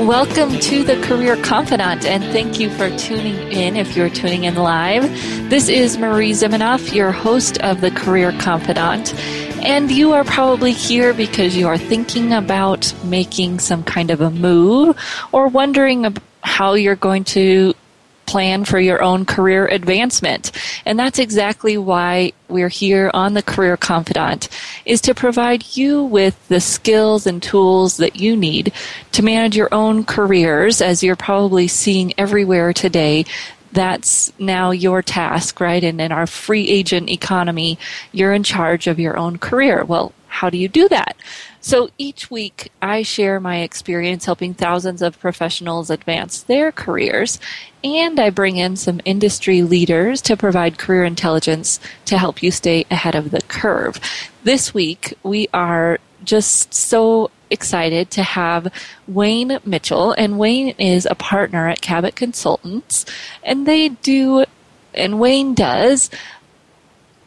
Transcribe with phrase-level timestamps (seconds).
[0.00, 4.54] Welcome to the Career Confidante, and thank you for tuning in if you're tuning in
[4.54, 5.02] live.
[5.48, 9.14] This is Marie Zimenoff, your host of the Career Confidante.
[9.62, 14.30] And you are probably here because you are thinking about making some kind of a
[14.30, 14.98] move
[15.32, 17.72] or wondering how you're going to
[18.26, 20.50] plan for your own career advancement.
[20.84, 24.48] And that's exactly why we're here on the Career Confidante
[24.84, 28.72] is to provide you with the skills and tools that you need
[29.12, 33.24] to manage your own careers as you're probably seeing everywhere today
[33.72, 35.84] that's now your task, right?
[35.84, 37.78] And in our free agent economy,
[38.10, 39.84] you're in charge of your own career.
[39.84, 41.16] Well, how do you do that?
[41.66, 47.40] So each week, I share my experience helping thousands of professionals advance their careers,
[47.82, 52.86] and I bring in some industry leaders to provide career intelligence to help you stay
[52.88, 53.98] ahead of the curve.
[54.44, 58.72] This week, we are just so excited to have
[59.08, 63.04] Wayne Mitchell, and Wayne is a partner at Cabot Consultants,
[63.42, 64.44] and they do,
[64.94, 66.10] and Wayne does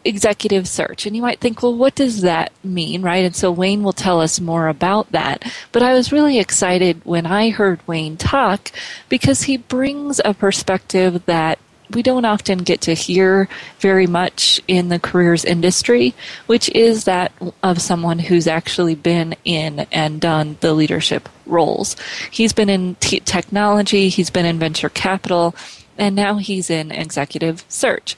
[0.09, 1.05] executive search.
[1.05, 3.23] And you might think, well, what does that mean, right?
[3.23, 5.49] And so Wayne will tell us more about that.
[5.71, 8.71] But I was really excited when I heard Wayne talk
[9.07, 11.59] because he brings a perspective that
[11.91, 13.47] we don't often get to hear
[13.79, 16.13] very much in the careers industry,
[16.45, 17.31] which is that
[17.63, 21.95] of someone who's actually been in and done the leadership roles.
[22.29, 25.55] He's been in t- technology, he's been in venture capital,
[25.97, 28.15] and now he's in executive search.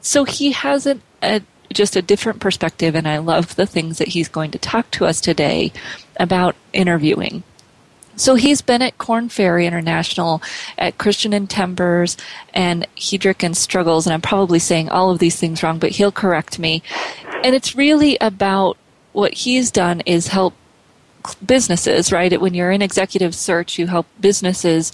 [0.00, 1.42] So he has a, a
[1.72, 5.06] just a different perspective, and I love the things that he's going to talk to
[5.06, 5.72] us today
[6.18, 7.42] about interviewing.
[8.16, 10.40] So he's been at Korn Ferry International,
[10.78, 12.16] at Christian and Timbers,
[12.52, 16.12] and Heidrick and Struggles, and I'm probably saying all of these things wrong, but he'll
[16.12, 16.82] correct me.
[17.42, 18.76] And it's really about
[19.12, 20.54] what he's done is help
[21.44, 22.40] businesses, right?
[22.40, 24.92] When you're in executive search, you help businesses,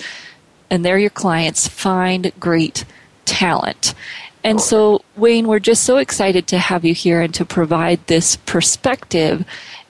[0.70, 2.84] and they're your clients, find great
[3.26, 3.94] talent.
[4.43, 8.37] And so, Wayne, we're just so excited to have you here and to provide this
[8.37, 9.45] perspective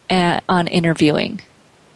[0.09, 1.41] at, uh, on interviewing.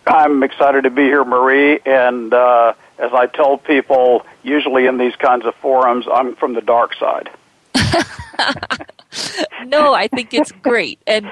[0.06, 1.80] I'm excited to be here, Marie.
[1.84, 6.60] And uh, as I tell people, usually in these kinds of forums, I'm from the
[6.60, 7.30] dark side.
[9.66, 11.00] no, I think it's great.
[11.06, 11.30] And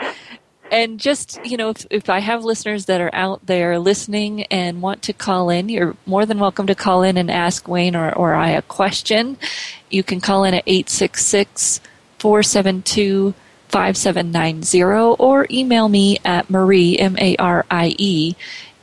[0.73, 4.83] and just you know if, if i have listeners that are out there listening and
[4.83, 8.13] want to call in you're more than welcome to call in and ask wayne or,
[8.15, 9.39] or i a question.
[9.91, 11.81] You can call in at 866
[12.19, 13.35] 472
[13.69, 14.83] 5790
[15.19, 18.35] or email me at marie m-a-r-i-e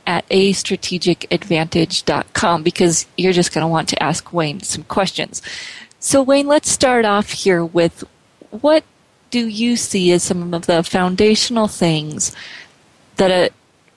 [0.06, 5.42] at a strategic strategicadvantage.com because you're just going to want to ask wayne some questions.
[6.00, 8.02] So wayne let's start off here with
[8.50, 8.82] what
[9.30, 12.34] do you see as some of the foundational things
[13.16, 13.50] that a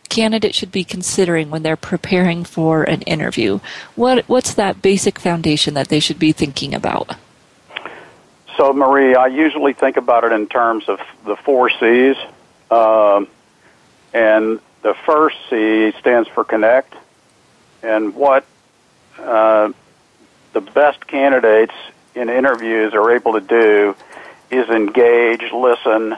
[0.10, 3.60] candidate should be considering when they're preparing for an interview?
[3.96, 7.16] What what's that basic foundation that they should be thinking about?
[8.56, 12.16] So, Marie, I usually think about it in terms of the four C's,
[12.70, 13.28] um,
[14.14, 16.94] and the first C stands for connect,
[17.82, 18.46] and what
[19.18, 19.72] uh,
[20.54, 21.74] the best candidates
[22.14, 23.96] in interviews are able to do
[24.54, 26.16] is engage, listen,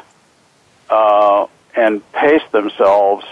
[0.89, 3.25] uh, and pace themselves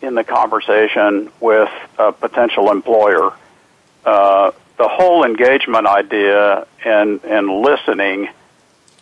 [0.00, 3.32] in the conversation with a potential employer.
[4.04, 8.28] Uh, the whole engagement idea and, and listening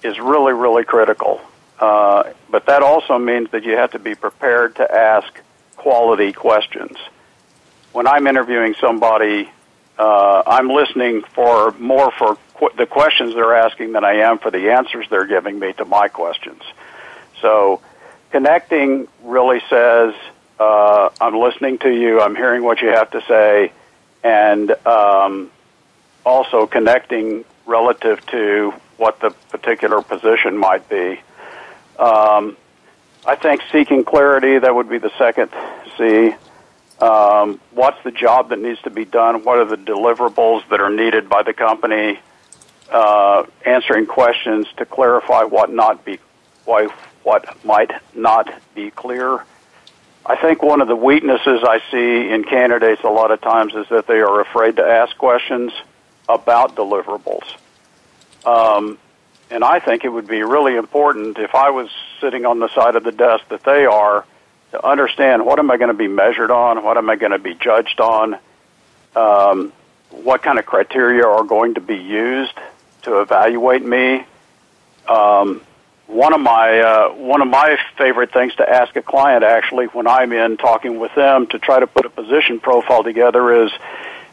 [0.03, 1.41] is really, really critical.
[1.79, 5.41] Uh, but that also means that you have to be prepared to ask
[5.77, 6.97] quality questions.
[7.93, 9.51] When I'm interviewing somebody,
[10.01, 14.51] uh, I'm listening for more for qu- the questions they're asking than I am for
[14.51, 16.63] the answers they're giving me to my questions.
[17.43, 17.83] So,
[18.31, 20.15] connecting really says,
[20.59, 23.73] uh, I'm listening to you, I'm hearing what you have to say,
[24.25, 25.51] and um,
[26.25, 31.21] also connecting relative to what the particular position might be.
[31.99, 32.57] Um,
[33.27, 35.51] I think seeking clarity, that would be the second
[35.99, 36.35] C.
[37.01, 39.45] Um, what's the job that needs to be done?
[39.45, 42.19] What are the deliverables that are needed by the company?
[42.91, 46.19] uh, answering questions to clarify what not be
[46.65, 46.87] why
[47.23, 49.45] what might not be clear.
[50.27, 53.87] I think one of the weaknesses I see in candidates a lot of times is
[53.89, 55.73] that they are afraid to ask questions
[56.29, 57.57] about deliverables.
[58.45, 58.99] Um,
[59.51, 61.89] and I think it would be really important if I was
[62.21, 64.25] sitting on the side of the desk that they are
[64.72, 67.39] to understand what am I going to be measured on, what am I going to
[67.39, 68.39] be judged on,
[69.17, 69.72] um,
[70.11, 72.57] what kind of criteria are going to be used
[73.03, 74.25] to evaluate me.
[75.09, 75.63] Um,
[76.07, 80.09] one of my uh, one of my favorite things to ask a client actually when
[80.09, 83.71] I'm in talking with them to try to put a position profile together is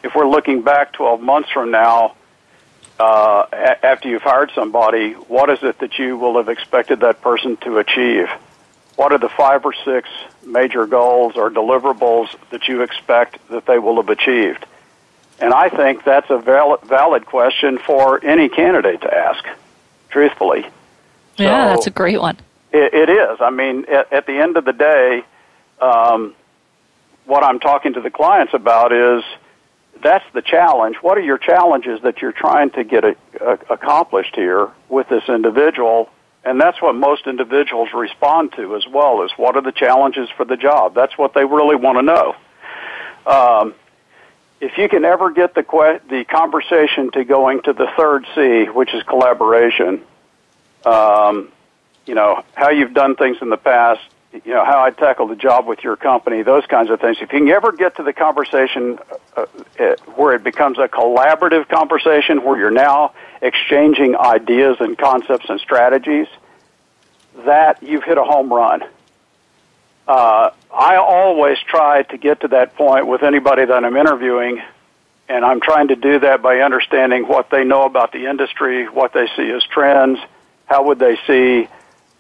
[0.04, 2.16] if we're looking back 12 months from now
[3.00, 7.22] uh, a- after you've hired somebody, what is it that you will have expected that
[7.22, 8.28] person to achieve?
[8.98, 10.10] What are the five or six
[10.44, 14.66] major goals or deliverables that you expect that they will have achieved?
[15.40, 19.46] And I think that's a valid, valid question for any candidate to ask,
[20.10, 20.66] truthfully.
[21.38, 22.38] Yeah, so that's a great one.
[22.72, 23.38] It, it is.
[23.40, 25.24] I mean, at, at, the end of the day,
[25.80, 26.34] um,
[27.26, 29.24] what I'm talking to the clients about is
[30.02, 30.96] that's the challenge.
[31.02, 35.30] What are your challenges that you're trying to get a, a, accomplished here with this
[35.30, 36.10] individual?
[36.48, 40.46] And that's what most individuals respond to as well is what are the challenges for
[40.46, 40.96] the job?
[40.96, 42.36] That's what they really want to know.
[43.26, 43.76] Um,
[44.62, 48.64] if you can ever get the que- the conversation to going to the third C,
[48.70, 50.02] which is collaboration,
[50.86, 51.52] um,
[52.06, 54.02] you know, how you've done things in the past,
[54.34, 57.18] you know, how I tackle the job with your company, those kinds of things.
[57.22, 59.00] If you can ever get to the conversation
[59.36, 59.46] uh,
[59.80, 65.60] uh, where it becomes a collaborative conversation, where you're now exchanging ideas and concepts and
[65.60, 66.28] strategies,
[67.46, 68.84] that you've hit a home run.
[70.08, 74.62] Uh, I always try to get to that point with anybody that I'm interviewing,
[75.30, 79.14] and I'm trying to do that by understanding what they know about the industry, what
[79.14, 80.20] they see as trends,
[80.66, 81.68] how would they see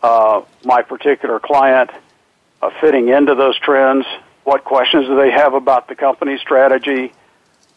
[0.01, 1.91] uh, my particular client
[2.61, 4.05] uh, fitting into those trends?
[4.43, 7.11] What questions do they have about the company strategy?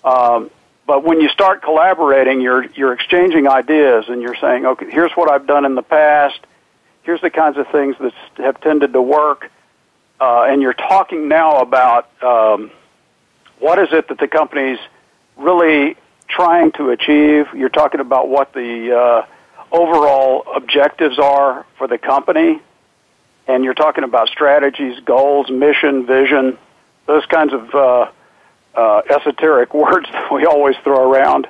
[0.05, 0.51] Um,
[0.87, 5.31] but when you start collaborating, you're you're exchanging ideas, and you're saying, okay, here's what
[5.31, 6.41] I've done in the past.
[7.03, 9.51] Here's the kinds of things that have tended to work,
[10.21, 12.71] uh, and you're talking now about um,
[13.59, 14.79] what is it that the company's
[15.37, 15.97] really
[16.29, 17.47] trying to achieve.
[17.55, 19.27] You're talking about what the uh,
[19.73, 22.61] overall objectives are for the company,
[23.47, 26.59] and you're talking about strategies, goals, mission, vision,
[27.07, 28.11] those kinds of uh,
[28.75, 31.49] uh, esoteric words that we always throw around.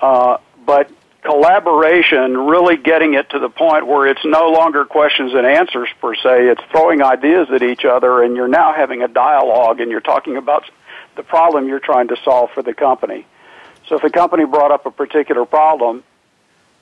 [0.00, 0.90] Uh, but
[1.22, 6.14] collaboration, really getting it to the point where it's no longer questions and answers per
[6.14, 10.00] se, it's throwing ideas at each other, and you're now having a dialogue and you're
[10.00, 10.64] talking about
[11.16, 13.26] the problem you're trying to solve for the company.
[13.88, 16.04] So if a company brought up a particular problem,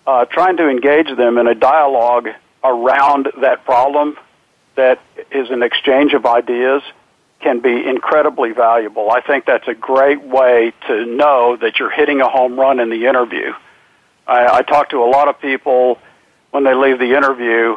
[0.06, 2.28] uh, trying to engage them in a dialogue
[2.62, 4.16] around that problem
[4.76, 5.00] that
[5.30, 6.82] is an exchange of ideas
[7.40, 9.10] can be incredibly valuable.
[9.10, 12.90] I think that's a great way to know that you're hitting a home run in
[12.90, 13.52] the interview.
[14.26, 15.98] I, I talk to a lot of people
[16.50, 17.76] when they leave the interview,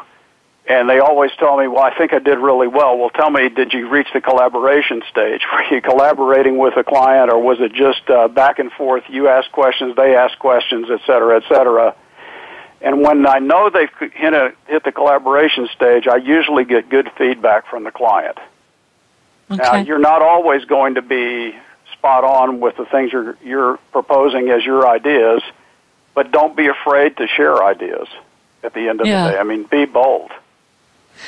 [0.68, 3.50] and they always tell me, "Well, I think I did really well." Well, tell me,
[3.50, 5.42] did you reach the collaboration stage?
[5.54, 9.04] Were you collaborating with a client, or was it just uh, back and forth?
[9.10, 11.96] You ask questions, they ask questions, et cetera, et cetera.
[12.82, 17.12] And when I know they've hit, a, hit the collaboration stage, I usually get good
[17.18, 18.38] feedback from the client.
[19.52, 19.62] Okay.
[19.62, 21.56] Now, you're not always going to be
[21.94, 25.42] spot on with the things you're, you're proposing as your ideas,
[26.14, 28.08] but don't be afraid to share ideas
[28.64, 29.26] at the end of yeah.
[29.26, 29.40] the day.
[29.40, 30.32] I mean, be bold.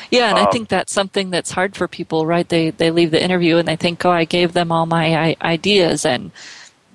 [0.10, 2.48] Yeah, and um, I think that's something that's hard for people, right?
[2.48, 5.36] They they leave the interview and they think, "Oh, I gave them all my I-
[5.42, 6.32] ideas," and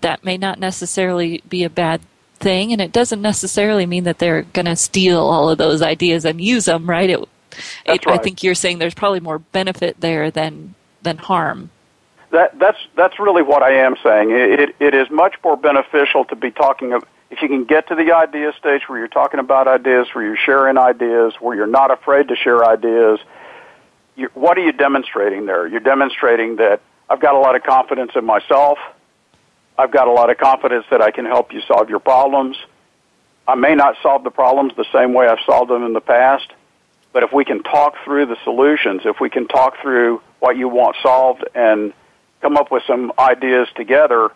[0.01, 2.01] that may not necessarily be a bad
[2.37, 6.25] thing, and it doesn't necessarily mean that they're going to steal all of those ideas
[6.25, 7.11] and use them, right?
[7.11, 7.21] It,
[7.85, 8.09] it, right.
[8.09, 11.71] I think you're saying there's probably more benefit there than than harm.
[12.31, 14.31] That that's that's really what I am saying.
[14.31, 17.89] It, it, it is much more beneficial to be talking of if you can get
[17.89, 21.67] to the idea stage where you're talking about ideas, where you're sharing ideas, where you're
[21.67, 23.19] not afraid to share ideas.
[24.17, 25.67] You, what are you demonstrating there?
[25.67, 28.79] You're demonstrating that I've got a lot of confidence in myself.
[29.79, 32.57] I've got a lot of confidence that I can help you solve your problems.
[33.49, 36.53] I may not solve the problems the same way I've solved them in the past,
[37.13, 40.69] but if we can talk through the solutions, if we can talk through what you
[40.69, 41.93] want solved and
[42.41, 44.31] come up with some ideas together,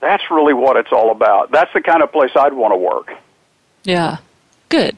[0.00, 1.50] that's really what it's all about.
[1.50, 3.12] That's the kind of place I'd want to work.
[3.84, 4.18] Yeah.
[4.68, 4.96] Good.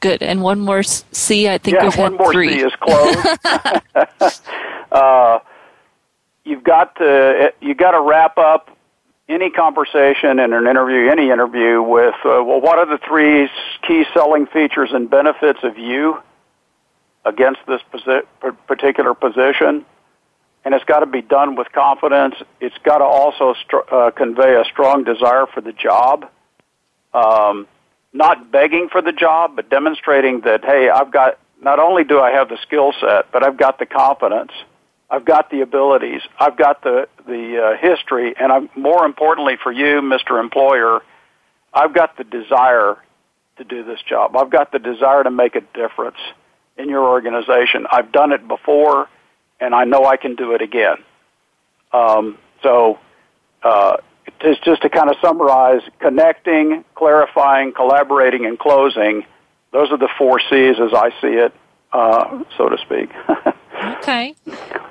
[0.00, 0.22] Good.
[0.22, 2.50] And one more C, I think yeah, we've had one more three.
[2.50, 3.26] C is closed.
[4.92, 5.38] uh,
[6.44, 8.75] you've got to you got to wrap up
[9.28, 13.48] any conversation in an interview, any interview with, uh, well, what are the three
[13.86, 16.22] key selling features and benefits of you
[17.24, 18.26] against this posi-
[18.66, 19.84] particular position?
[20.66, 22.34] and it's got to be done with confidence.
[22.60, 26.28] It's got to also str- uh, convey a strong desire for the job.
[27.14, 27.68] Um,
[28.12, 32.32] not begging for the job, but demonstrating that, hey, I've got, not only do I
[32.32, 34.50] have the skill set, but I've got the confidence.
[35.08, 36.22] I've got the abilities.
[36.38, 38.34] I've got the, the uh, history.
[38.38, 40.40] And I'm, more importantly for you, Mr.
[40.40, 41.00] Employer,
[41.72, 42.96] I've got the desire
[43.58, 44.36] to do this job.
[44.36, 46.18] I've got the desire to make a difference
[46.76, 47.86] in your organization.
[47.90, 49.08] I've done it before
[49.60, 50.96] and I know I can do it again.
[51.92, 52.98] Um, so,
[53.62, 53.98] uh,
[54.40, 59.24] just, just to kind of summarize, connecting, clarifying, collaborating, and closing,
[59.72, 61.54] those are the four C's as I see it,
[61.92, 63.10] uh, so to speak.
[63.94, 64.34] okay,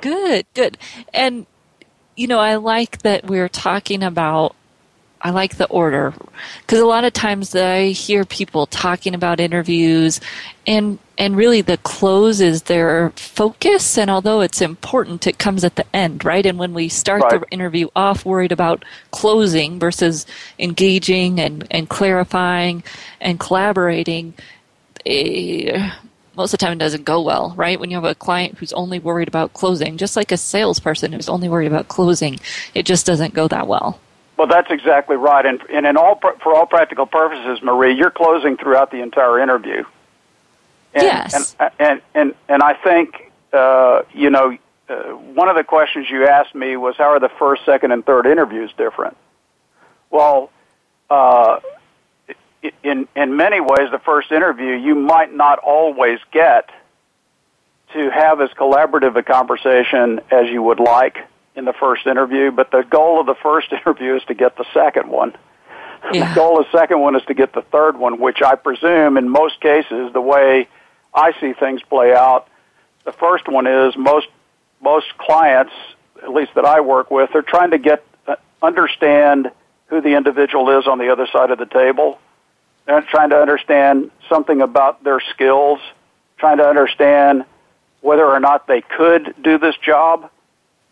[0.02, 0.78] good, good.
[1.14, 1.46] And,
[2.16, 4.56] you know, I like that we're talking about
[5.26, 6.14] I like the order
[6.62, 10.22] because a lot of times I hear people talking about interviews
[10.68, 15.78] and and really the close is their focus and although it's important it comes at
[15.78, 17.42] the end right and when we start right.
[17.42, 20.28] the interview off worried about closing versus
[20.60, 22.84] engaging and, and clarifying
[23.20, 24.36] and collaborating
[25.08, 25.90] eh,
[26.36, 27.80] most of the time it doesn't go well, right?
[27.80, 31.30] When you have a client who's only worried about closing, just like a salesperson who's
[31.30, 32.40] only worried about closing,
[32.74, 34.00] it just doesn't go that well.
[34.38, 38.58] Well, that's exactly right, and and in all for all practical purposes, Marie, you're closing
[38.58, 39.84] throughout the entire interview.
[40.94, 41.56] And, yes.
[41.60, 44.58] And and and and I think uh, you know
[44.90, 48.06] uh, one of the questions you asked me was how are the first, second, and
[48.06, 49.16] third interviews different?
[50.12, 50.52] Well,
[51.10, 51.60] uh,
[52.84, 56.70] in in many ways, the first interview you might not always get
[57.94, 61.18] to have as collaborative a conversation as you would like
[61.56, 64.66] in the first interview, but the goal of the first interview is to get the
[64.74, 65.34] second one.
[66.14, 66.30] Yeah.
[66.30, 69.18] The goal of the second one is to get the third one, which I presume
[69.18, 70.68] in most cases, the way
[71.14, 72.48] I see things play out,
[73.06, 74.28] the first one is most
[74.82, 75.74] most clients,
[76.22, 79.50] at least that I work with, are trying to get uh, understand
[79.88, 82.20] who the individual is on the other side of the table.
[82.88, 85.80] Trying to understand something about their skills,
[86.38, 87.46] trying to understand
[88.02, 90.30] whether or not they could do this job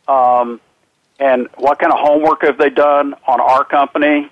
[0.07, 0.59] um,
[1.19, 4.29] and what kind of homework have they done on our company?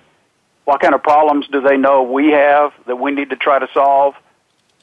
[0.64, 3.68] What kind of problems do they know we have that we need to try to
[3.72, 4.14] solve?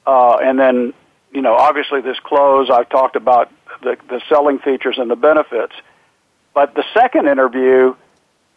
[0.05, 0.93] Uh, and then,
[1.31, 3.51] you know, obviously this close, I've talked about
[3.83, 5.73] the, the selling features and the benefits.
[6.53, 7.95] But the second interview,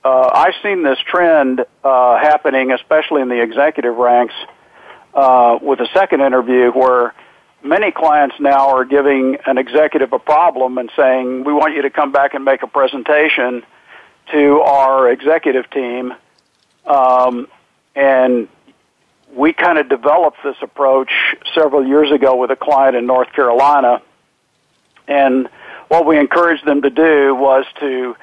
[0.05, 4.35] uh, I've seen this trend uh, happening, especially in the executive ranks,
[5.15, 7.15] uh, with a second interview where
[7.63, 11.91] many clients now are giving an executive a problem and saying, we want you to
[11.91, 13.63] come back and make a presentation
[14.33, 16.15] to our executive team.
[16.87, 17.47] Um,
[17.95, 18.49] and
[19.33, 21.13] we kind of developed this approach
[21.55, 24.03] several years ago with a client in North Carolina.
[25.07, 25.49] And
[25.89, 28.17] what we encouraged them to do was to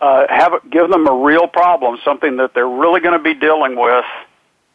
[0.00, 3.76] uh, have give them a real problem, something that they're really going to be dealing
[3.76, 4.04] with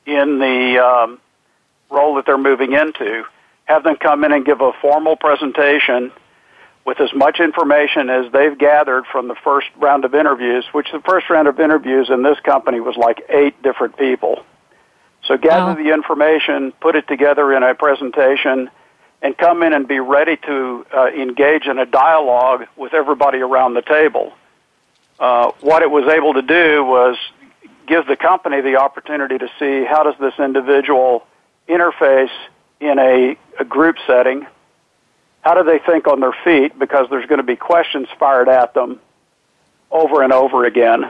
[0.06, 1.20] in the um,
[1.90, 3.24] role that they're moving into,
[3.66, 6.12] have them come in and give a formal presentation
[6.86, 11.00] with as much information as they've gathered from the first round of interviews, which the
[11.00, 14.44] first round of interviews in this company was like eight different people.
[15.26, 15.76] So gather wow.
[15.76, 18.70] the information, put it together in a presentation,
[19.22, 23.76] and come in and be ready to uh, engage in a dialogue with everybody around
[23.76, 24.34] the table.
[25.24, 27.16] Uh, what it was able to do was
[27.88, 31.26] give the company the opportunity to see how does this individual
[31.70, 32.34] interface
[32.82, 34.46] in a, a group setting?
[35.40, 36.78] How do they think on their feet?
[36.78, 39.00] Because there's going to be questions fired at them
[39.92, 41.10] over and over again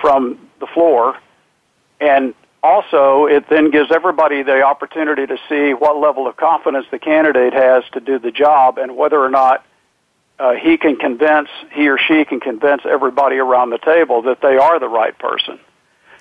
[0.00, 1.18] from the floor.
[2.00, 2.32] And
[2.62, 7.52] also, it then gives everybody the opportunity to see what level of confidence the candidate
[7.52, 9.66] has to do the job and whether or not
[10.38, 14.56] uh, he can convince, he or she can convince everybody around the table that they
[14.56, 15.58] are the right person.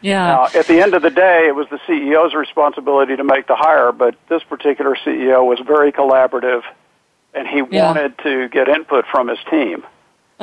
[0.01, 0.27] Yeah.
[0.27, 3.55] Now, at the end of the day, it was the CEO's responsibility to make the
[3.55, 6.61] hire, but this particular CEO was very collaborative,
[7.33, 7.85] and he yeah.
[7.85, 9.83] wanted to get input from his team.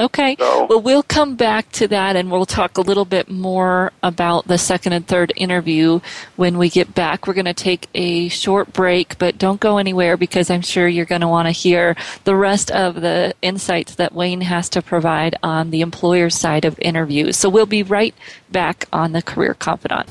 [0.01, 0.37] Okay.
[0.39, 4.49] So, well, we'll come back to that and we'll talk a little bit more about
[4.49, 6.01] the second and third interview
[6.37, 7.27] when we get back.
[7.27, 11.05] We're going to take a short break, but don't go anywhere because I'm sure you're
[11.05, 15.37] going to want to hear the rest of the insights that Wayne has to provide
[15.43, 17.37] on the employer side of interviews.
[17.37, 18.15] So we'll be right
[18.51, 20.11] back on the Career Confidante.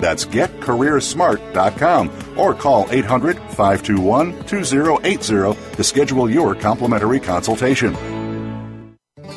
[0.00, 8.23] That's getcareersmart.com or call 800 521 2080 to schedule your complimentary consultation.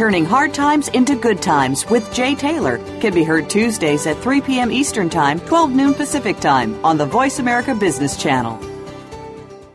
[0.00, 4.40] Turning Hard Times into Good Times with Jay Taylor can be heard Tuesdays at 3
[4.40, 4.72] p.m.
[4.72, 8.56] Eastern Time, 12 noon Pacific Time on the Voice America Business Channel.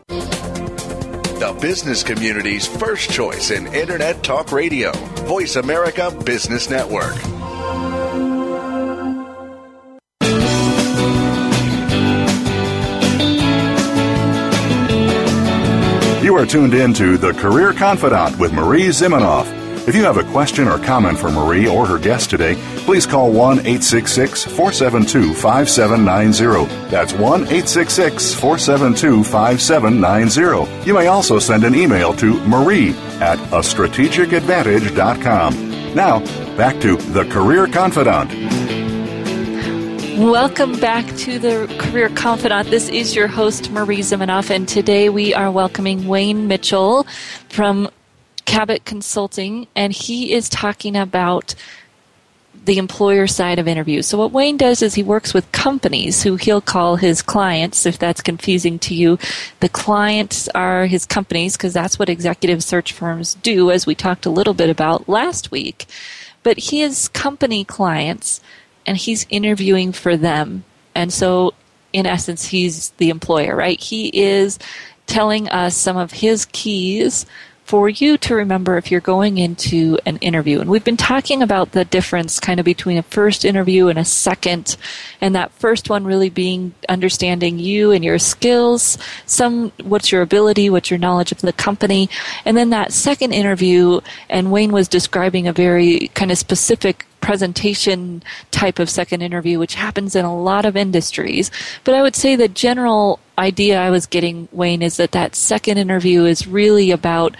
[0.08, 4.90] The business community's first choice in Internet Talk Radio,
[5.28, 7.14] Voice America Business Network.
[16.20, 19.55] You are tuned in to The Career Confidante with Marie Zimenoff.
[19.86, 23.30] If you have a question or comment for Marie or her guest today, please call
[23.30, 26.90] 1 866 472 5790.
[26.90, 30.84] That's 1 866 472 5790.
[30.84, 35.94] You may also send an email to marie at a strategic strategicadvantage.com.
[35.94, 36.18] Now,
[36.56, 38.34] back to The Career Confidante.
[40.18, 42.70] Welcome back to the Career Confidante.
[42.70, 47.06] This is your host, Marie Zimenoff, and today we are welcoming Wayne Mitchell
[47.50, 47.88] from
[48.46, 51.54] Cabot Consulting, and he is talking about
[52.64, 54.06] the employer side of interviews.
[54.06, 57.98] So what Wayne does is he works with companies who he'll call his clients, if
[57.98, 59.18] that's confusing to you.
[59.60, 64.26] The clients are his companies because that's what executive search firms do, as we talked
[64.26, 65.86] a little bit about last week.
[66.42, 68.40] But he his company clients,
[68.86, 70.64] and he's interviewing for them.
[70.94, 71.54] And so,
[71.92, 73.80] in essence, he's the employer, right?
[73.80, 74.58] He is
[75.06, 77.26] telling us some of his keys
[77.66, 80.60] for you to remember if you're going into an interview.
[80.60, 84.04] And we've been talking about the difference kind of between a first interview and a
[84.04, 84.76] second,
[85.20, 90.70] and that first one really being understanding you and your skills, some what's your ability,
[90.70, 92.08] what's your knowledge of the company,
[92.44, 94.00] and then that second interview,
[94.30, 99.74] and Wayne was describing a very kind of specific presentation type of second interview, which
[99.74, 101.50] happens in a lot of industries.
[101.82, 105.76] But I would say the general idea I was getting, Wayne, is that that second
[105.76, 107.36] interview is really about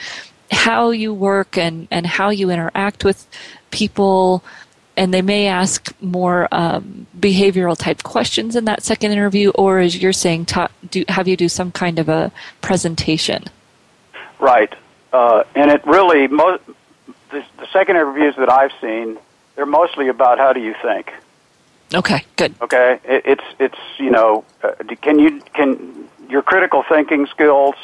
[0.50, 3.28] how you work and, and how you interact with
[3.70, 4.42] people.
[4.96, 10.02] And they may ask more um, behavioral type questions in that second interview, or as
[10.02, 13.44] you're saying, ta- do, have you do some kind of a presentation.
[14.40, 14.74] Right.
[15.12, 16.58] Uh, and it really, mo-
[17.30, 19.18] the, the second interviews that I've seen,
[19.56, 21.12] they're mostly about how do you think.
[21.94, 22.54] Okay, good.
[22.60, 27.74] Okay, it, it's it's you know, uh, can you can your critical thinking skills?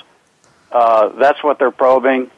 [0.70, 2.30] Uh, that's what they're probing.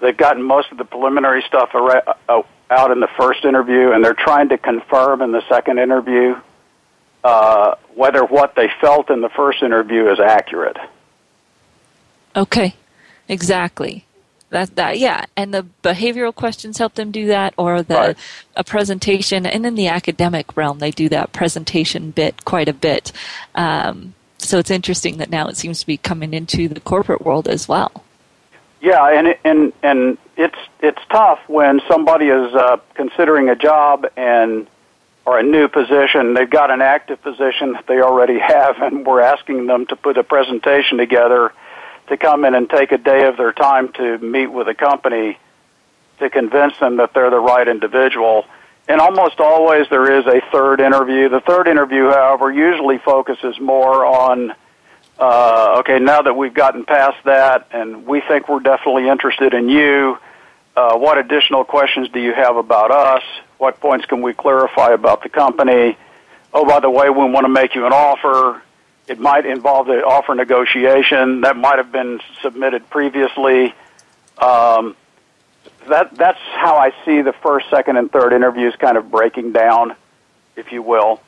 [0.00, 4.04] They've gotten most of the preliminary stuff ar- uh, out in the first interview, and
[4.04, 6.36] they're trying to confirm in the second interview
[7.24, 10.76] uh, whether what they felt in the first interview is accurate.
[12.36, 12.74] Okay,
[13.28, 14.04] exactly.
[14.54, 18.16] That that yeah, and the behavioral questions help them do that, or the Right.
[18.54, 23.10] a presentation, and in the academic realm, they do that presentation bit quite a bit.
[23.56, 27.48] Um, so it's interesting that now it seems to be coming into the corporate world
[27.48, 28.04] as well.
[28.80, 34.06] Yeah, and it- and and it's it's tough when somebody is uh, considering a job
[34.16, 34.68] and
[35.26, 36.34] or a new position.
[36.34, 40.16] They've got an active position that they already have, and we're asking them to put
[40.16, 41.52] a presentation together
[42.08, 45.38] to come in and take a day of their time to meet with a company
[46.18, 48.44] to convince them that they're the right individual.
[48.86, 51.28] And almost always there is a third interview.
[51.28, 54.54] The third interview, however, usually focuses more on
[55.18, 59.68] uh, okay, now that we've gotten past that and we think we're definitely interested in
[59.68, 60.18] you,
[60.76, 63.22] uh, what additional questions do you have about us?
[63.58, 65.96] What points can we clarify about the company?
[66.52, 68.60] Oh, by the way, we want to make you an offer.
[69.06, 73.74] It might involve the offer negotiation that might have been submitted previously.
[74.38, 74.96] Um,
[75.88, 79.94] that that's how I see the first, second, and third interviews kind of breaking down,
[80.56, 81.20] if you will.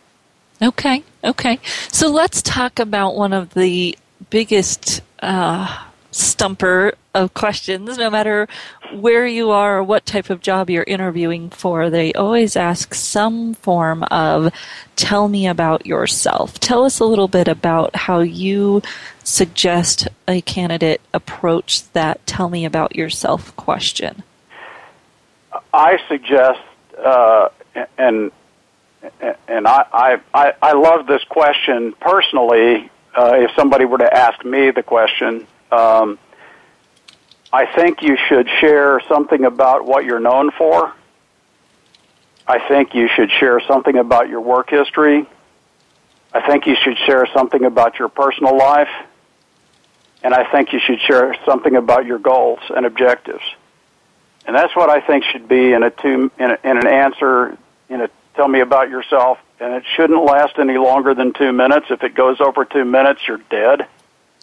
[0.62, 1.59] Okay, okay.
[1.93, 3.99] So let's talk about one of the
[4.31, 8.49] biggest uh, stumper of questions, no matter
[8.92, 13.55] where you are or what type of job you're interviewing for, they always ask some
[13.55, 14.53] form of
[14.96, 16.59] tell me about yourself.
[16.61, 18.83] Tell us a little bit about how you
[19.25, 24.22] suggest a candidate approach that tell me about yourself question.
[25.72, 26.61] I suggest,
[26.99, 27.49] uh,
[27.99, 28.31] and
[29.49, 32.90] and I, I I love this question personally.
[33.14, 36.18] Uh, if somebody were to ask me the question, um,
[37.52, 40.92] I think you should share something about what you're known for.
[42.46, 45.26] I think you should share something about your work history.
[46.32, 48.90] I think you should share something about your personal life.
[50.22, 53.44] And I think you should share something about your goals and objectives.
[54.46, 57.56] And that's what I think should be in a two in, a, in an answer
[57.88, 59.38] in a tell me about yourself.
[59.59, 61.87] And it shouldn't last any longer than two minutes.
[61.90, 63.87] If it goes over two minutes, you're dead.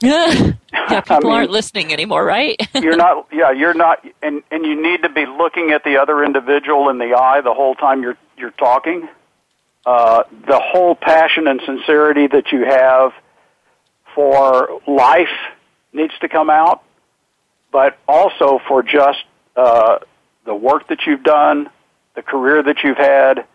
[0.04, 0.52] Yeah,
[1.02, 2.56] people I mean, aren't listening anymore, right?
[2.76, 3.28] you're not.
[3.32, 6.98] Yeah, you're not, and and you need to be looking at the other individual in
[6.98, 9.08] the eye the whole time you're you're talking.
[9.86, 13.12] Uh, the whole passion and sincerity that you have
[14.16, 15.28] for life
[15.92, 16.84] needs to come out,
[17.72, 19.24] but also for just
[19.56, 20.00] uh,
[20.46, 21.70] the work that you've done,
[22.16, 23.46] the career that you've had.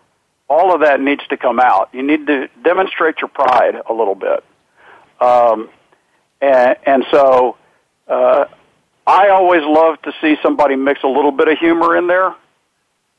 [0.51, 1.91] All of that needs to come out.
[1.93, 4.43] You need to demonstrate your pride a little bit.
[5.21, 5.69] Um,
[6.41, 7.57] and, and so
[8.07, 8.47] uh,
[9.07, 12.35] I always love to see somebody mix a little bit of humor in there.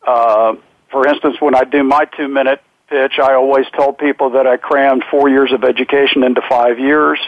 [0.05, 0.55] Uh,
[0.91, 4.57] for instance, when I do my two minute pitch, I always tell people that I
[4.57, 7.19] crammed four years of education into five years.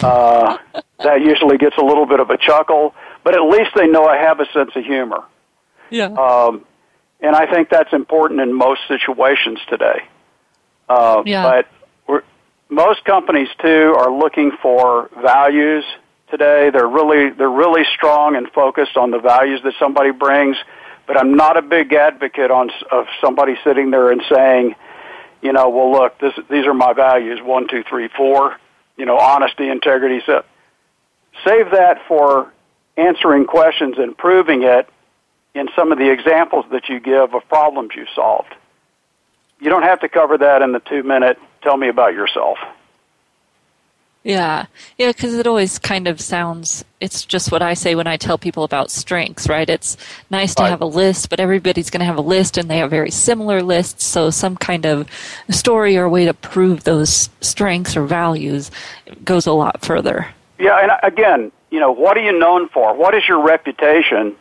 [0.00, 0.58] Uh,
[1.02, 4.16] that usually gets a little bit of a chuckle, but at least they know I
[4.18, 5.24] have a sense of humor.
[5.90, 6.06] Yeah.
[6.06, 6.64] Um,
[7.20, 10.02] and I think that's important in most situations today.
[10.88, 11.42] Uh, yeah.
[11.42, 11.68] But
[12.70, 15.84] most companies too are looking for values
[16.30, 16.70] today.
[16.70, 20.56] They're really they're really strong and focused on the values that somebody brings.
[21.06, 24.74] But I'm not a big advocate on of somebody sitting there and saying,
[25.40, 28.56] you know, well, look, this, these are my values: one, two, three, four.
[28.96, 30.20] You know, honesty, integrity.
[30.26, 30.44] So
[31.46, 32.52] save that for
[32.96, 34.88] answering questions and proving it
[35.54, 38.52] in some of the examples that you give of problems you solved.
[39.60, 42.58] You don't have to cover that in the two minute tell me about yourself.
[44.24, 44.66] Yeah,
[44.98, 46.84] yeah, because it always kind of sounds.
[47.00, 49.68] It's just what I say when I tell people about strengths, right?
[49.70, 49.96] It's
[50.28, 50.70] nice to right.
[50.70, 53.62] have a list, but everybody's going to have a list, and they have very similar
[53.62, 54.04] lists.
[54.04, 55.08] So some kind of
[55.50, 58.70] story or way to prove those strengths or values
[59.24, 60.26] goes a lot further.
[60.58, 62.94] Yeah, and uh, again, you know, what are you known for?
[62.94, 64.36] What is your reputation?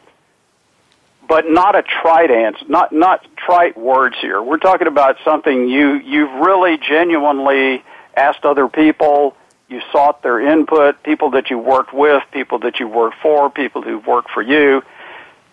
[1.27, 4.41] But not a trite answer, not not trite words here.
[4.41, 7.83] We're talking about something you you've really genuinely
[8.15, 9.35] asked other people.
[9.67, 13.81] You sought their input, people that you worked with, people that you worked for, people
[13.81, 14.81] who worked for you.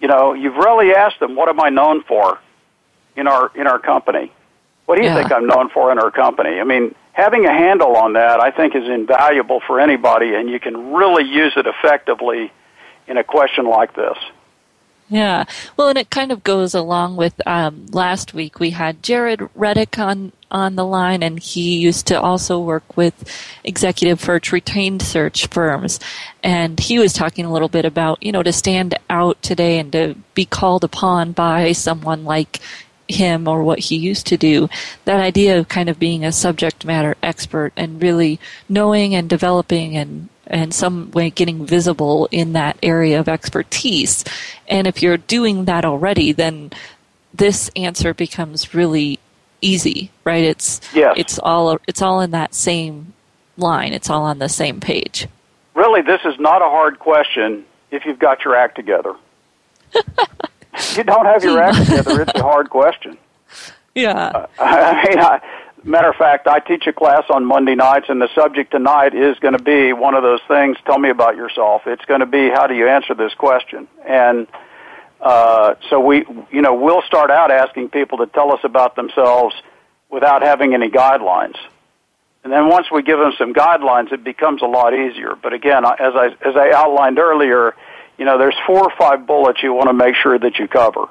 [0.00, 2.38] You know, you've really asked them, "What am I known for
[3.16, 4.32] in our in our company?
[4.86, 5.16] What do you yeah.
[5.16, 8.50] think I'm known for in our company?" I mean, having a handle on that, I
[8.50, 12.52] think, is invaluable for anybody, and you can really use it effectively
[13.06, 14.16] in a question like this.
[15.08, 15.44] Yeah.
[15.76, 18.58] Well, and it kind of goes along with um, last week.
[18.58, 23.28] We had Jared Reddick on on the line, and he used to also work with
[23.64, 25.98] executive search, retained search firms.
[26.42, 29.90] And he was talking a little bit about, you know, to stand out today and
[29.92, 32.60] to be called upon by someone like
[33.08, 34.68] him or what he used to do.
[35.04, 39.96] That idea of kind of being a subject matter expert and really knowing and developing
[39.96, 44.24] and and some way getting visible in that area of expertise.
[44.68, 46.70] And if you're doing that already, then
[47.32, 49.18] this answer becomes really
[49.60, 50.44] easy, right?
[50.44, 51.14] It's yes.
[51.16, 53.14] it's all it's all in that same
[53.56, 53.92] line.
[53.92, 55.26] It's all on the same page.
[55.74, 59.14] Really, this is not a hard question if you've got your act together.
[60.96, 63.18] you don't have your act together, it's a hard question.
[63.96, 64.12] Yeah.
[64.12, 65.40] Uh, I mean, I,
[65.84, 69.38] Matter of fact, I teach a class on Monday nights, and the subject tonight is
[69.40, 70.78] going to be one of those things.
[70.86, 71.82] Tell me about yourself.
[71.86, 73.86] It's going to be how do you answer this question?
[74.06, 74.46] And
[75.20, 79.54] uh, so we, you know, we'll start out asking people to tell us about themselves
[80.10, 81.56] without having any guidelines.
[82.44, 85.34] And then once we give them some guidelines, it becomes a lot easier.
[85.34, 87.74] But again, as I as I outlined earlier,
[88.18, 91.08] you know, there's four or five bullets you want to make sure that you cover.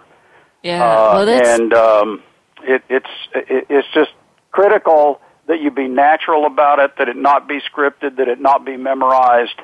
[0.61, 2.23] Yeah, uh, well, and um,
[2.61, 4.11] it, it's it, it's just
[4.53, 8.63] critical that you be natural about it, that it not be scripted, that it not
[8.65, 9.61] be memorized,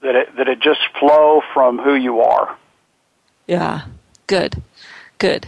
[0.00, 2.58] that it that it just flow from who you are.
[3.46, 3.82] Yeah,
[4.26, 4.60] good,
[5.18, 5.46] good.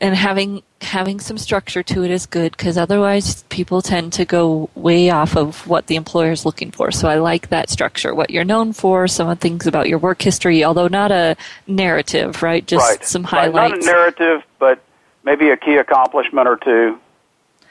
[0.00, 4.70] and having having some structure to it is good because otherwise people tend to go
[4.74, 6.90] way off of what the employer is looking for.
[6.90, 8.14] So I like that structure.
[8.14, 11.36] What you're known for, some of the things about your work history, although not a
[11.66, 12.66] narrative, right?
[12.66, 13.04] Just right.
[13.04, 13.52] some right.
[13.52, 13.84] highlights.
[13.84, 14.82] Not a narrative, but
[15.24, 16.98] maybe a key accomplishment or two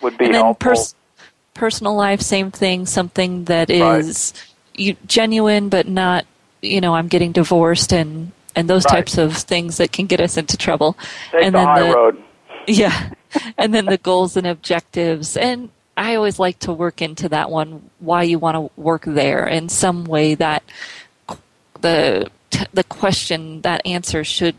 [0.02, 0.72] would be and then helpful.
[0.72, 0.96] pers-
[1.54, 2.86] personal life, same thing.
[2.86, 4.80] Something that is Right.
[4.80, 6.26] you, genuine, but not.
[6.62, 8.96] You know, I'm getting divorced and and those Right.
[8.96, 10.98] types of things that can get us into trouble.
[11.32, 12.24] Take and the then high the, road.
[12.68, 13.10] Yeah.
[13.58, 15.38] and then the goals and objectives.
[15.38, 19.46] And I always like to work into that one why you want to work there
[19.48, 20.64] in some way that
[21.82, 22.30] the
[22.74, 24.56] the question that answer should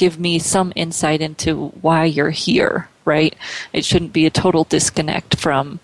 [0.00, 3.36] give me some insight into why you're here, right?
[3.74, 5.78] It shouldn't be a total disconnect from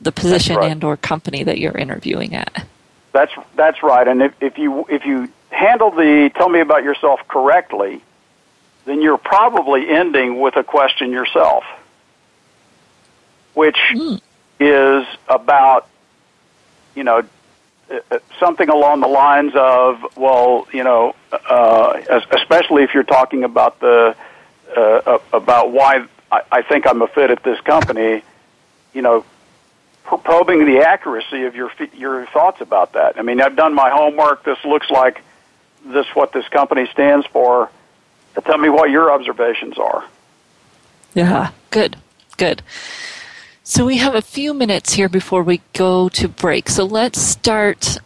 [0.00, 0.72] the position right.
[0.72, 2.66] and or company that you're interviewing at.
[3.12, 4.08] That's that's right.
[4.08, 8.02] And if, if you if you handle the tell me about yourself correctly,
[8.84, 11.62] then you're probably ending with a question yourself,
[13.54, 14.16] which hmm.
[14.58, 15.86] is about
[16.96, 17.22] you know
[18.40, 23.78] something along the lines of well you know uh, es- especially if you're talking about
[23.80, 24.16] the
[24.76, 28.22] uh, uh, about why I, I think I'm a fit at this company,
[28.92, 29.24] you know
[30.04, 33.18] probing the accuracy of your fe- your thoughts about that.
[33.18, 34.44] I mean, I've done my homework.
[34.44, 35.22] This looks like
[35.84, 37.70] this what this company stands for.
[38.44, 40.04] Tell me what your observations are.
[41.14, 41.96] Yeah, good,
[42.36, 42.62] good.
[43.68, 46.68] So we have a few minutes here before we go to break.
[46.68, 47.98] So let's start.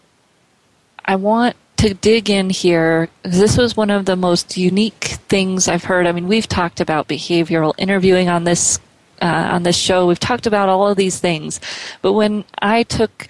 [1.05, 3.11] I want to dig in here.
[3.25, 6.07] This was one of the most unique things I've heard.
[6.07, 8.81] I mean, we've talked about behavioral interviewing on this
[9.20, 10.07] uh, on this show.
[10.07, 11.61] We've talked about all of these things,
[12.01, 13.29] but when I took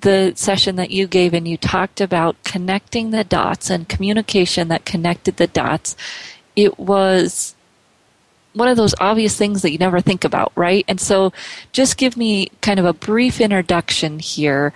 [0.00, 4.84] the session that you gave and you talked about connecting the dots and communication that
[4.84, 5.94] connected the dots,
[6.56, 7.54] it was
[8.58, 10.84] one of those obvious things that you never think about, right?
[10.88, 11.32] And so
[11.72, 14.72] just give me kind of a brief introduction here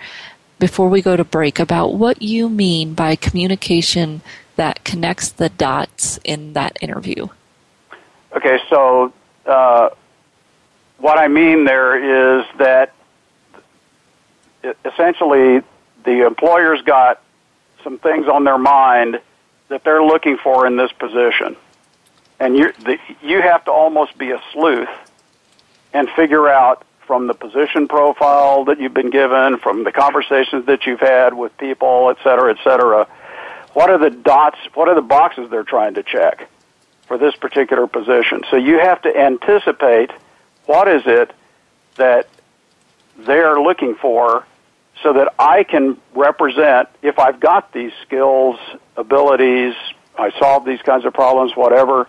[0.57, 4.21] before we go to break about what you mean by communication
[4.55, 7.27] that connects the dots in that interview.
[8.35, 9.11] Okay, so
[9.45, 9.89] uh,
[10.97, 12.93] what I mean there is that
[14.85, 15.61] essentially
[16.05, 17.21] the employer's got
[17.83, 19.19] some things on their mind
[19.67, 21.57] that they're looking for in this position.
[22.43, 22.73] And you
[23.21, 24.89] you have to almost be a sleuth
[25.93, 30.85] and figure out from the position profile that you've been given, from the conversations that
[30.85, 33.07] you've had with people, et cetera, et cetera,
[33.71, 36.49] what are the dots, what are the boxes they're trying to check
[37.07, 38.41] for this particular position.
[38.49, 40.11] So you have to anticipate
[40.65, 41.31] what is it
[41.95, 42.27] that
[43.19, 44.45] they're looking for
[45.01, 48.59] so that I can represent, if I've got these skills,
[48.97, 49.75] abilities,
[50.17, 52.07] I solve these kinds of problems, whatever,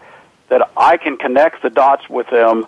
[0.49, 2.67] that I can connect the dots with them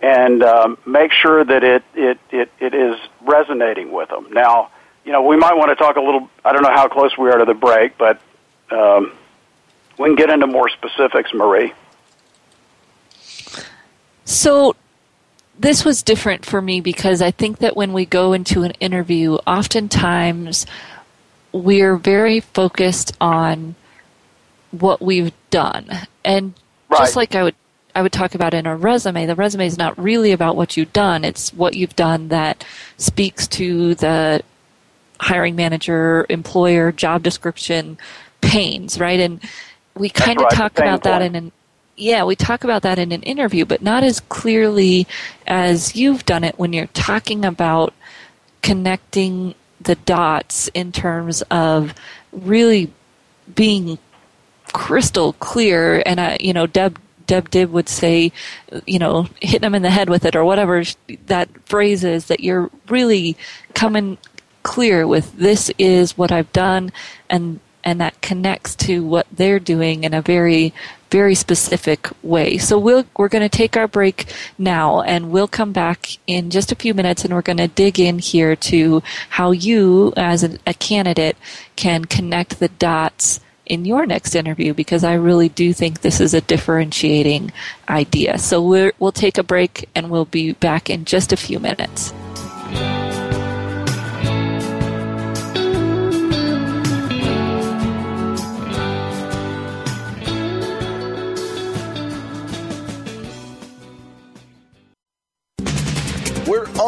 [0.00, 4.28] and um, make sure that it, it, it, it is resonating with them.
[4.32, 4.70] Now,
[5.04, 7.30] you know, we might want to talk a little, I don't know how close we
[7.30, 8.20] are to the break, but
[8.70, 9.12] um,
[9.98, 11.72] we can get into more specifics, Marie.
[14.24, 14.76] So
[15.58, 19.34] this was different for me because I think that when we go into an interview,
[19.46, 20.66] oftentimes
[21.52, 23.74] we're very focused on
[24.70, 25.86] what we've done.
[26.24, 26.54] And
[26.98, 27.54] just like I would
[27.94, 30.92] I would talk about in a resume, the resume is not really about what you've
[30.92, 31.24] done.
[31.24, 32.64] It's what you've done that
[32.96, 34.42] speaks to the
[35.20, 37.96] hiring manager, employer, job description
[38.40, 39.20] pains, right?
[39.20, 39.40] And
[39.94, 41.36] we kind right, of the talk about that point.
[41.36, 41.52] in an
[41.96, 45.06] yeah, we talk about that in an interview, but not as clearly
[45.46, 47.94] as you've done it when you're talking about
[48.62, 51.94] connecting the dots in terms of
[52.32, 52.90] really
[53.54, 53.98] being
[54.74, 56.02] crystal clear.
[56.04, 58.32] And I, you know, Deb Deb Dib would say,
[58.86, 60.82] you know, hitting them in the head with it or whatever
[61.26, 62.26] that phrase is.
[62.26, 63.38] That you're really
[63.72, 64.18] coming
[64.62, 66.92] clear with this is what I've done,
[67.30, 70.74] and and that connects to what they're doing in a very
[71.10, 72.58] very specific way.
[72.58, 76.72] So we'll, we're going to take our break now and we'll come back in just
[76.72, 80.58] a few minutes and we're going to dig in here to how you as a,
[80.66, 81.36] a candidate
[81.76, 86.34] can connect the dots in your next interview because I really do think this is
[86.34, 87.52] a differentiating
[87.88, 88.38] idea.
[88.38, 92.12] So we're, we'll take a break and we'll be back in just a few minutes.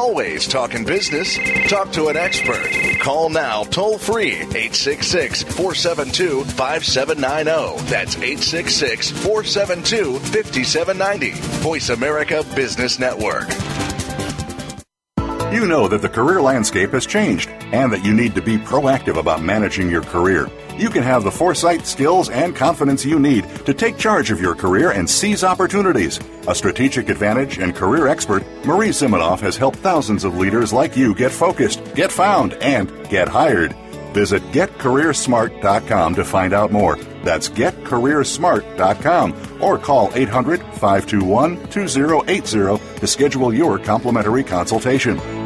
[0.07, 1.37] Always talking business.
[1.69, 2.71] Talk to an expert.
[3.01, 7.91] Call now toll free 866 472 5790.
[7.91, 11.31] That's 866 472 5790.
[11.61, 13.49] Voice America Business Network.
[15.53, 19.19] You know that the career landscape has changed and that you need to be proactive
[19.19, 20.49] about managing your career.
[20.79, 24.55] You can have the foresight, skills, and confidence you need to take charge of your
[24.55, 26.21] career and seize opportunities.
[26.47, 31.15] A strategic advantage and career expert, Marie Zimenoff has helped thousands of leaders like you
[31.15, 33.75] get focused, get found, and get hired.
[34.13, 36.97] Visit getcareersmart.com to find out more.
[37.25, 45.46] That's getcareersmart.com or call 800 521 2080 to schedule your complimentary consultation.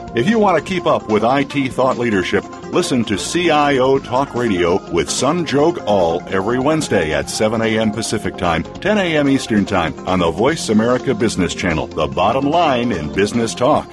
[0.13, 2.43] If you want to keep up with IT thought leadership,
[2.73, 7.91] listen to CIO Talk Radio with Sanjog Aul every Wednesday at 7 a.m.
[7.91, 9.29] Pacific Time, 10 a.m.
[9.29, 13.89] Eastern Time on the Voice America Business Channel, the bottom line in business talk.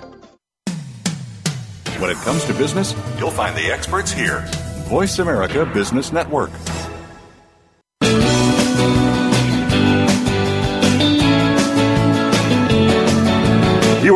[2.00, 4.44] When it comes to business, you'll find the experts here.
[4.88, 6.50] Voice America Business Network.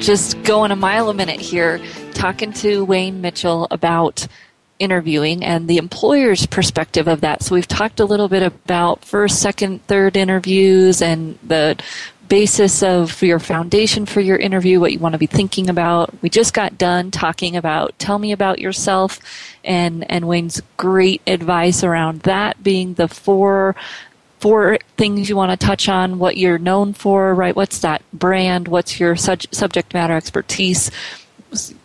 [0.00, 1.80] just going a mile a minute here
[2.14, 4.26] talking to Wayne Mitchell about
[4.78, 7.42] interviewing and the employer's perspective of that.
[7.42, 11.76] So we've talked a little bit about first, second, third interviews and the
[12.28, 16.12] basis of your foundation for your interview, what you want to be thinking about.
[16.22, 19.18] We just got done talking about tell me about yourself
[19.64, 23.74] and and Wayne's great advice around that being the four
[24.40, 27.56] four things you want to touch on, what you're known for, right?
[27.56, 28.68] What's that brand?
[28.68, 30.90] What's your subject matter expertise?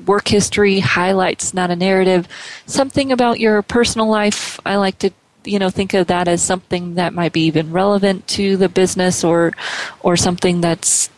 [0.06, 2.28] Work history, highlights, not a narrative.
[2.66, 4.60] Something about your personal life.
[4.66, 5.12] I like to,
[5.46, 9.24] you know, think of that as something that might be even relevant to the business
[9.24, 9.54] or,
[10.02, 11.10] or something that's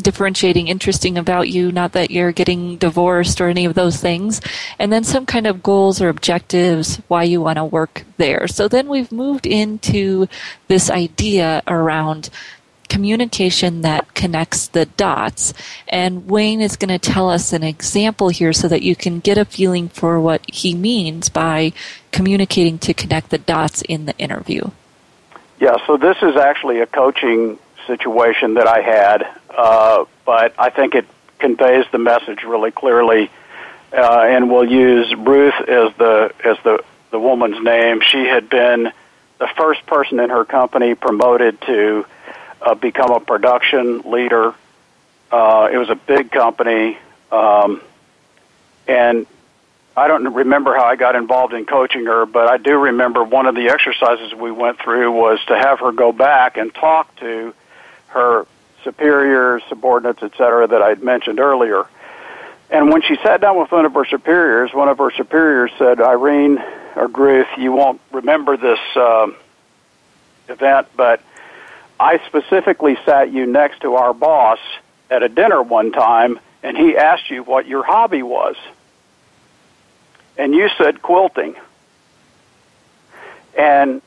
[0.00, 4.40] differentiating interesting about you, not that you're getting divorced or any of those things,
[4.78, 8.48] and then some kind of goals or objectives, why you want to work there.
[8.48, 10.28] So then we've moved into
[10.68, 12.30] this idea around
[12.88, 15.52] communication that connects the dots.
[15.88, 19.38] And Wayne is going to tell us an example here so that you can get
[19.38, 21.72] a feeling for what he means by
[22.12, 24.70] communicating to connect the dots in the interview.
[25.60, 27.58] Yeah, so this is actually a coaching
[27.88, 31.06] situation that I had, uh, but I think it
[31.40, 33.30] conveys the message really clearly.
[33.92, 38.00] Uh, and we'll use Ruth as the as the the woman's name.
[38.02, 38.92] She had been
[39.38, 42.06] the first person in her company promoted to
[42.60, 44.54] uh, become a production leader.
[45.32, 46.98] Uh, it was a big company,
[47.32, 47.80] um,
[48.86, 49.26] and
[49.96, 53.46] I don't remember how I got involved in coaching her, but I do remember one
[53.46, 57.54] of the exercises we went through was to have her go back and talk to
[58.08, 58.46] her
[58.84, 61.86] superiors, subordinates, etc., that I'd mentioned earlier.
[62.70, 66.00] And when she sat down with one of her superiors, one of her superiors said,
[66.00, 66.58] Irene
[66.96, 69.28] or Ruth, you won't remember this uh,
[70.48, 71.22] event, but
[71.98, 74.58] I specifically sat you next to our boss
[75.10, 78.56] at a dinner one time, and he asked you what your hobby was.
[80.36, 81.56] And you said quilting.
[83.56, 84.02] And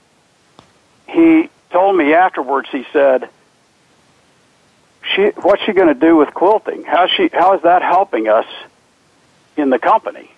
[1.08, 3.30] he told me afterwards, he said,
[5.16, 6.84] she, what's she going to do with quilting?
[6.84, 8.46] How she, how is that helping us
[9.58, 10.32] in the company?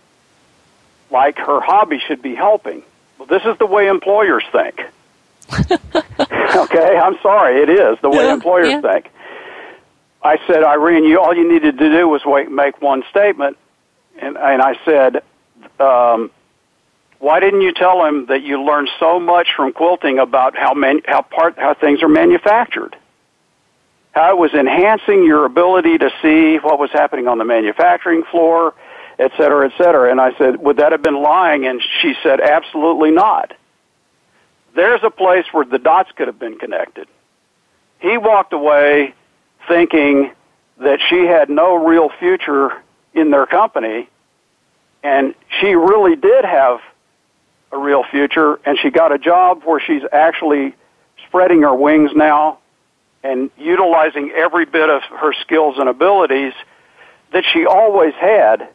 [1.11, 2.83] Like her hobby should be helping.
[3.17, 4.81] Well, this is the way employers think.
[5.51, 8.81] okay, I'm sorry, it is the way yeah, employers yeah.
[8.81, 9.09] think.
[10.23, 13.57] I said, Irene, you all you needed to do was wait, make one statement,
[14.17, 15.17] and and I said,
[15.79, 16.31] um,
[17.19, 21.01] why didn't you tell him that you learned so much from quilting about how man,
[21.05, 22.95] how part how things are manufactured?
[24.13, 28.73] How it was enhancing your ability to see what was happening on the manufacturing floor,
[29.19, 30.11] et cetera, et cetera.
[30.11, 31.65] And I said, would that have been lying?
[31.65, 33.53] And she said, absolutely not.
[34.75, 37.07] there's a place where the dots could have been connected.
[37.99, 39.13] He walked away
[39.67, 40.31] thinking
[40.79, 42.71] that she had no real future
[43.13, 44.09] in their company,
[45.03, 46.79] and she really did have
[47.71, 50.75] a real future, and she got a job where she's actually
[51.27, 52.59] spreading her wings now
[53.23, 56.53] and utilizing every bit of her skills and abilities
[57.31, 58.67] that she always had,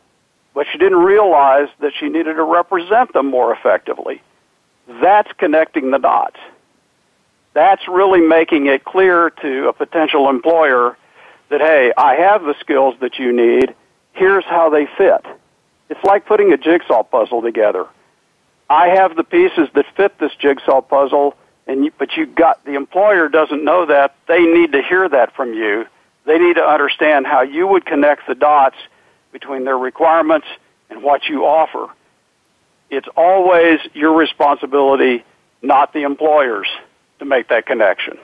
[0.55, 4.22] but she didn't realize that she needed to represent them more effectively.
[5.01, 6.38] That's connecting the dots.
[7.53, 10.96] That's really making it clear to a potential employer
[11.51, 13.74] that, hey, I have the skills that you need.
[14.12, 15.24] Here's how they fit.
[15.90, 17.86] It's like putting a jigsaw puzzle together.
[18.70, 21.34] I have the pieces that fit this jigsaw puzzle,
[21.69, 24.16] and you, but you got the employer doesn't know that.
[24.27, 25.87] They need to hear that from you.
[26.25, 28.77] They need to understand how you would connect the dots
[29.31, 30.47] between their requirements
[30.91, 31.93] and what you offer.
[32.91, 35.25] It's always your responsibility,
[35.62, 36.69] not the employer's,
[37.19, 38.19] to make that connection.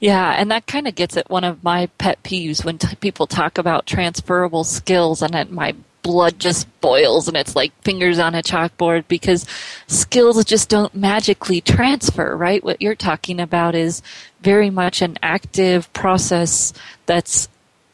[0.00, 3.26] Yeah, and that kind of gets at one of my pet peeves when t- people
[3.26, 8.34] talk about transferable skills, and it, my blood just boils and it's like fingers on
[8.34, 9.46] a chalkboard because
[9.88, 12.62] skills just don't magically transfer, right?
[12.62, 14.02] What you're talking about is
[14.42, 16.72] very much an active process
[17.06, 17.48] that's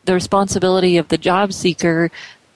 [0.04, 2.11] the responsibility of the job seeker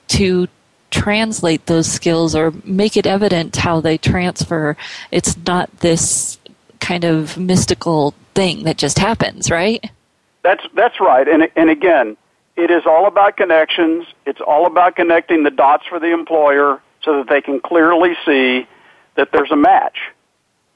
[0.08, 0.48] to
[0.90, 4.76] translate those skills or make it evident how they transfer.
[5.12, 6.38] It's not this
[6.80, 9.88] kind of mystical thing that just happens, right?
[10.42, 11.28] That's that's right.
[11.28, 12.16] And and again,
[12.56, 14.06] it is all about connections.
[14.26, 18.66] It's all about connecting the dots for the employer so that they can clearly see
[19.16, 19.98] that there's a match.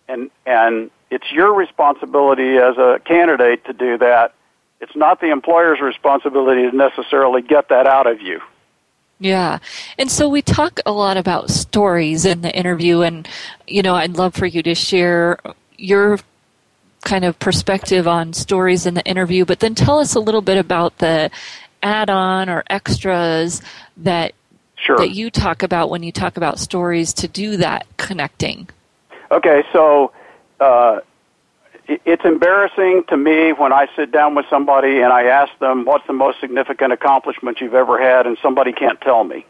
[0.09, 4.35] And, and it's your responsibility as a candidate to do that.
[4.81, 8.41] It's not the employer's responsibility to necessarily get that out of you.
[9.21, 9.59] Yeah.
[9.99, 13.29] And so we talk a lot about stories in the interview and
[13.67, 15.39] you know, I'd love for you to share
[15.77, 16.19] your
[17.03, 20.59] kind of perspective on stories in the interview, but then tell us a little bit
[20.59, 21.31] about the
[21.83, 23.63] add-on or extras
[23.99, 24.35] that
[24.77, 24.99] sure.
[24.99, 28.69] that you talk about when you talk about stories to do that connecting?
[29.31, 30.13] Okay, so
[30.61, 31.01] uh,
[31.87, 36.07] it's embarrassing to me when I sit down with somebody and I ask them what's
[36.07, 39.47] the most significant accomplishment you've ever had, and somebody can't tell me.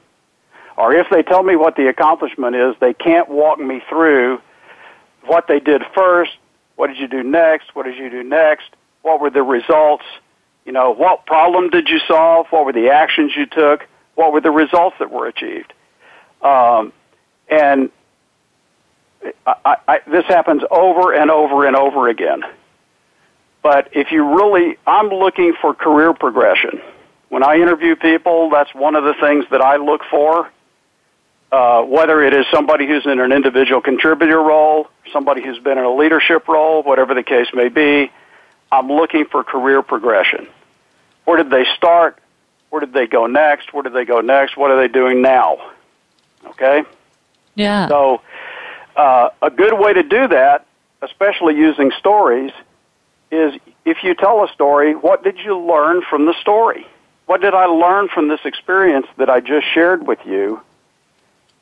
[0.76, 4.40] Or if they tell me what the accomplishment is, they can't walk me through
[5.26, 6.32] what they did first,
[6.76, 8.70] what did you do next, what did you do next,
[9.02, 10.04] what were the results,
[10.68, 12.46] you know, what problem did you solve?
[12.50, 13.86] What were the actions you took?
[14.16, 15.72] What were the results that were achieved?
[16.42, 16.92] Um,
[17.50, 17.90] and
[19.46, 22.42] I, I, this happens over and over and over again.
[23.62, 26.82] But if you really, I'm looking for career progression.
[27.30, 30.50] When I interview people, that's one of the things that I look for.
[31.50, 35.84] Uh, whether it is somebody who's in an individual contributor role, somebody who's been in
[35.84, 38.12] a leadership role, whatever the case may be,
[38.70, 40.46] I'm looking for career progression.
[41.28, 42.18] Where did they start?
[42.70, 43.74] Where did they go next?
[43.74, 44.56] Where did they go next?
[44.56, 45.58] What are they doing now?
[46.46, 46.84] Okay?
[47.54, 47.86] Yeah.
[47.88, 48.22] So,
[48.96, 50.64] uh, a good way to do that,
[51.02, 52.50] especially using stories,
[53.30, 53.52] is
[53.84, 56.86] if you tell a story, what did you learn from the story?
[57.26, 60.62] What did I learn from this experience that I just shared with you?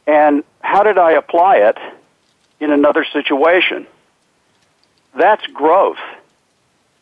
[0.06, 1.78] And how did I apply it
[2.60, 3.88] in another situation?
[5.16, 5.98] That's growth.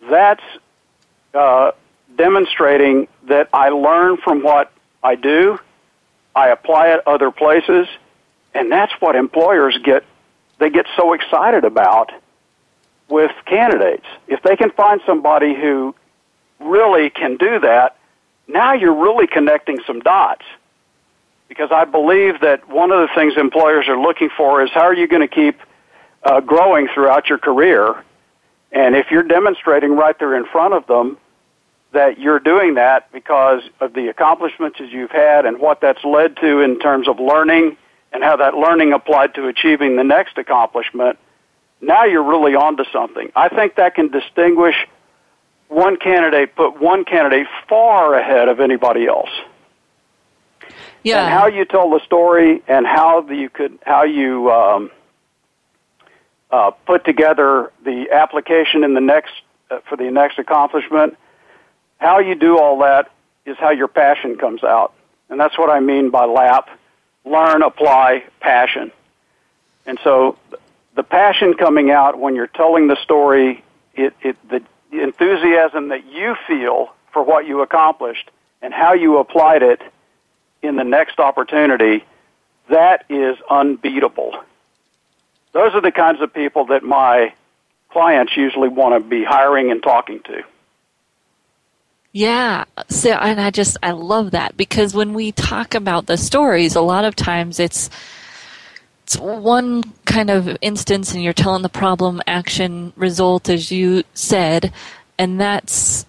[0.09, 0.43] That's
[1.35, 1.73] uh,
[2.17, 5.59] demonstrating that I learn from what I do,
[6.35, 7.87] I apply it other places,
[8.55, 10.05] and that's what employers get
[10.59, 12.13] they get so excited about
[13.09, 14.07] with candidates.
[14.29, 15.95] If they can find somebody who
[16.61, 17.97] really can do that,
[18.47, 20.45] now you're really connecting some dots.
[21.49, 24.95] Because I believe that one of the things employers are looking for is how are
[24.95, 25.61] you going to keep
[26.23, 28.03] uh, growing throughout your career?
[28.73, 31.19] And if you're demonstrating right there in front of them
[31.95, 36.37] that you're doing that because of the accomplishments that you've had and what that's led
[36.37, 37.77] to in terms of learning
[38.13, 41.19] and how that learning applied to achieving the next accomplishment,
[41.81, 43.33] now you're really onto something.
[43.35, 44.77] I think that can distinguish
[45.69, 49.31] one candidate, put one candidate far ahead of anybody else.
[51.03, 51.25] Yeah.
[51.25, 54.91] And how you tell the story and how you could how you um,
[56.51, 59.33] uh, put together the application in the next
[59.71, 61.17] uh, for the next accomplishment
[61.99, 63.11] how you do all that
[63.47, 64.93] is how your passion comes out.
[65.29, 66.69] And that's what I mean by LAP
[67.25, 68.93] learn, apply, passion.
[69.87, 70.37] And so
[70.95, 73.63] the passion coming out when you're telling the story,
[73.95, 78.31] it, it, the enthusiasm that you feel for what you accomplished
[78.63, 79.81] and how you applied it
[80.63, 82.05] in the next opportunity,
[82.69, 84.35] that is unbeatable.
[85.53, 87.33] those are the kinds of people that my
[87.91, 90.43] clients usually want to be hiring and talking to.
[92.15, 92.65] Yeah.
[92.89, 96.81] So, and I just, I love that because when we talk about the stories, a
[96.81, 97.91] lot of times it's,
[99.03, 104.73] it's one kind of instance and you're telling the problem, action, result, as you said,
[105.19, 106.07] and that's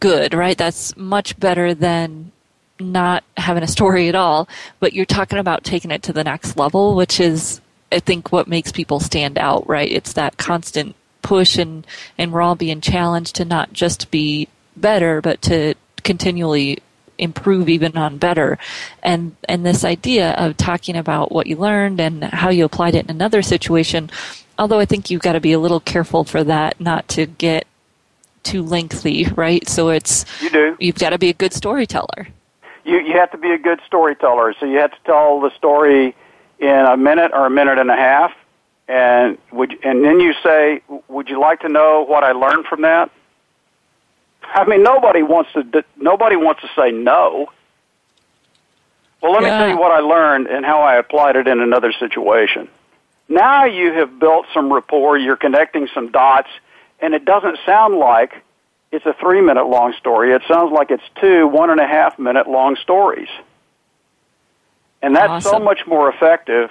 [0.00, 0.56] good, right?
[0.56, 2.32] That's much better than
[2.80, 4.48] not having a story at all,
[4.80, 7.60] but you're talking about taking it to the next level, which is,
[7.92, 9.92] I think, what makes people stand out, right?
[9.92, 11.86] It's that constant push and,
[12.16, 16.78] and we're all being challenged to not just be better, but to continually
[17.18, 18.58] improve even on better.
[19.02, 23.04] And and this idea of talking about what you learned and how you applied it
[23.04, 24.10] in another situation,
[24.58, 27.66] although I think you've got to be a little careful for that not to get
[28.42, 29.66] too lengthy, right?
[29.68, 30.76] So it's you do.
[30.80, 32.28] You've got to be a good storyteller.
[32.84, 34.54] You you have to be a good storyteller.
[34.58, 36.14] So you have to tell the story
[36.58, 38.32] in a minute or a minute and a half.
[38.88, 42.82] And would and then you say, "Would you like to know what I learned from
[42.82, 43.10] that?"
[44.54, 45.84] I mean, nobody wants to.
[45.96, 47.48] Nobody wants to say no.
[49.20, 49.50] Well, let Yeah.
[49.52, 52.68] me tell you what I learned and how I applied it in another situation.
[53.28, 55.16] Now you have built some rapport.
[55.16, 56.48] You're connecting some dots,
[57.00, 58.42] and it doesn't sound like
[58.90, 60.32] it's a three minute long story.
[60.32, 63.28] It sounds like it's two one and a half minute long stories.
[65.00, 66.70] And that's so much more effective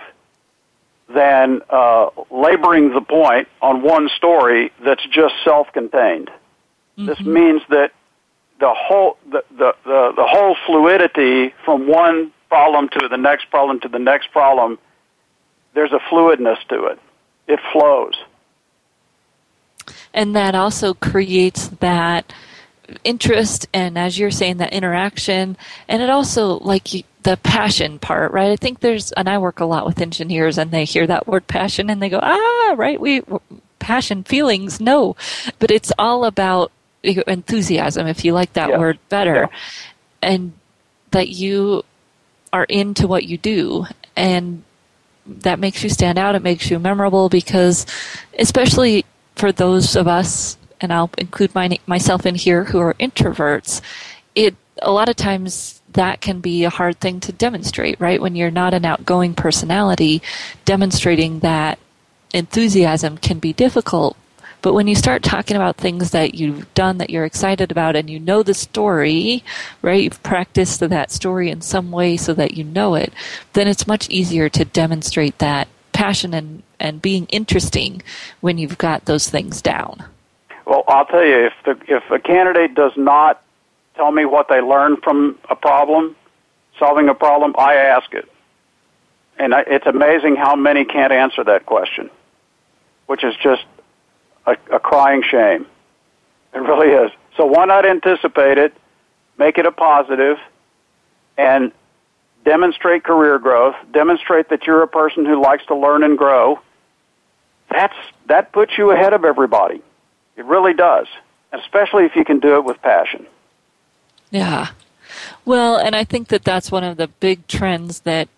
[1.09, 6.29] than uh, laboring the point on one story that's just self contained.
[6.97, 7.91] This means that
[8.59, 13.79] the whole the, the, the, the whole fluidity from one problem to the next problem
[13.79, 14.77] to the next problem,
[15.73, 16.99] there's a fluidness to it.
[17.47, 18.15] It flows.
[20.13, 22.33] and that also creates that
[23.03, 25.55] interest and as you're saying that interaction
[25.87, 29.59] and it also like you, the passion part right i think there's and i work
[29.61, 32.99] a lot with engineers and they hear that word passion and they go ah right
[32.99, 33.21] we
[33.79, 35.15] passion feelings no
[35.59, 36.71] but it's all about
[37.03, 38.77] enthusiasm if you like that Yeah.
[38.77, 39.49] word better.
[40.21, 40.53] And
[41.11, 41.83] that you
[42.53, 43.87] are into what you do.
[44.15, 44.63] And
[45.25, 46.35] that makes you stand out.
[46.35, 47.85] It makes you memorable because
[48.37, 53.81] especially for those of us and I'll include my, myself in here who are introverts
[54.33, 58.21] it a lot of times that can be a hard thing to demonstrate right?
[58.21, 60.21] When you're not an outgoing personality
[60.65, 61.79] demonstrating that
[62.33, 64.17] enthusiasm can be difficult
[64.61, 68.09] but when you start talking about things that you've done that you're excited about and
[68.09, 69.43] you know the story,
[69.81, 70.03] right?
[70.03, 73.13] You've practiced that story in some way so that you know it,
[73.53, 78.01] then it's much easier to demonstrate that passion and, and being interesting
[78.39, 80.03] when you've got those things down.
[80.65, 83.43] Well, I'll tell you, if the if a candidate does not
[83.95, 86.15] tell me what they learned from a problem,
[86.79, 88.31] solving a problem, I ask it,
[89.37, 92.09] and I, it's amazing how many can't answer that question,
[93.07, 93.65] which is just
[94.45, 95.65] a, a crying shame.
[96.53, 97.11] It really is.
[97.37, 98.73] So why not anticipate it,
[99.37, 100.37] make it a positive,
[101.37, 101.71] and
[102.43, 103.75] demonstrate career growth.
[103.91, 106.59] Demonstrate that you're a person who likes to learn and grow.
[107.69, 107.95] That's
[108.27, 109.81] that puts you ahead of everybody.
[110.35, 111.07] It really does,
[111.53, 113.25] especially if you can do it with passion.
[114.29, 114.69] Yeah.
[115.45, 118.29] Well, and I think that that's one of the big trends that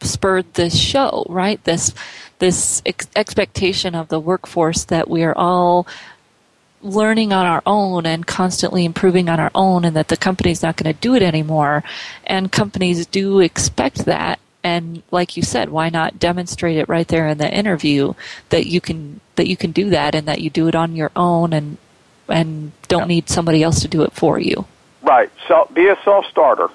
[0.00, 1.62] spurred this show, right?
[1.64, 1.94] This
[2.38, 5.86] this ex- expectation of the workforce that we are all
[6.82, 10.76] learning on our own and constantly improving on our own and that the company's not
[10.76, 11.84] going to do it anymore.
[12.26, 14.40] And companies do expect that.
[14.64, 18.14] And like you said, why not demonstrate it right there in the interview
[18.50, 21.10] that you can that you can do that and that you do it on your
[21.16, 21.78] own and
[22.28, 24.64] and don't need somebody else to do it for you.
[25.02, 25.30] Right.
[25.48, 26.68] So be a self starter.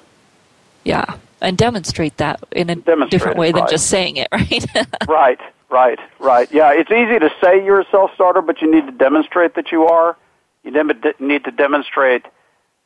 [0.84, 1.18] Yeah.
[1.42, 4.66] And demonstrate that in a Demonstrate different it, way than just saying it, right?
[5.08, 5.40] right.
[5.70, 6.00] Right.
[6.20, 6.52] Right.
[6.52, 6.72] Yeah.
[6.74, 9.86] It's easy to say you're a self starter, but you need to demonstrate that you
[9.86, 10.16] are.
[10.64, 10.72] You
[11.20, 12.26] need to demonstrate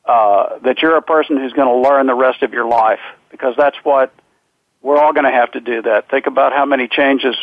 [0.06, 3.00] uh, that you're a person who's going to learn the rest of your life
[3.30, 4.14] because that's what
[4.82, 5.82] we're all going to have to do.
[5.84, 6.10] That.
[6.10, 7.36] Think about how many changes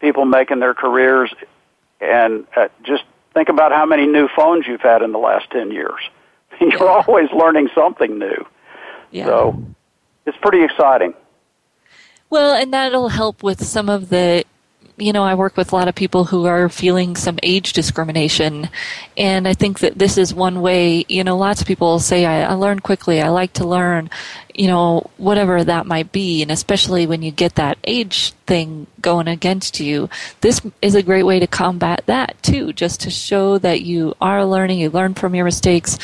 [0.00, 1.32] people make in their careers,
[2.00, 3.02] and uh, just
[3.34, 6.00] think about how many new phones you've had in the last ten years.
[6.60, 7.02] You're Yeah.
[7.06, 8.46] always learning something new.
[9.10, 9.24] yeah.
[9.24, 9.62] So
[10.26, 11.14] it's pretty exciting.
[12.28, 14.44] Well, and that'll help with some of the,
[14.96, 18.68] you know, I work with a lot of people who are feeling some age discrimination.
[19.16, 22.50] And I think that this is one way, you know, lots of people say, I,
[22.50, 24.10] I learn quickly, I like to learn,
[24.54, 26.42] you know, whatever that might be.
[26.42, 30.08] And especially when you get that age thing going against you,
[30.40, 34.44] this is a great way to combat that too, just to show that you are
[34.44, 35.96] learning, you learn from your mistakes,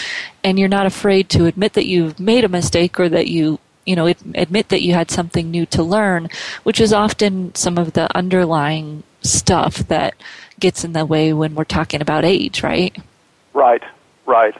[0.45, 3.97] and you're not afraid to admit that you've made a mistake or that you you
[3.97, 6.29] know, admit that you had something new to learn,
[6.63, 10.15] which is often some of the underlying stuff that
[10.59, 12.97] gets in the way when we're talking about age, right?
[13.53, 13.83] Right,
[14.27, 14.57] right,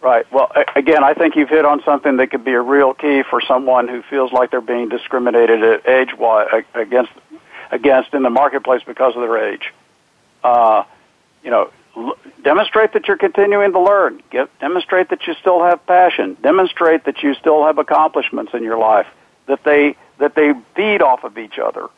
[0.00, 0.30] right.
[0.32, 3.40] Well, again, I think you've hit on something that could be a real key for
[3.40, 6.10] someone who feels like they're being discriminated at age
[6.74, 7.12] against
[7.70, 9.72] against in the marketplace because of their age.
[10.42, 10.84] Uh,
[11.44, 11.70] you know,
[12.42, 14.22] demonstrate that you're continuing to learn.
[14.30, 16.36] Get, demonstrate that you still have passion.
[16.42, 19.06] Demonstrate that you still have accomplishments in your life.
[19.46, 21.88] That they that they feed off of each other.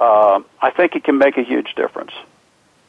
[0.00, 2.12] Uh, I think it can make a huge difference.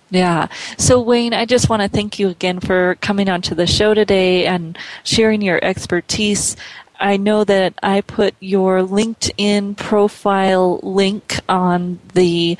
[0.09, 0.47] Yeah.
[0.77, 4.45] So, Wayne, I just want to thank you again for coming onto the show today
[4.45, 6.55] and sharing your expertise.
[6.99, 12.57] I know that I put your LinkedIn profile link on the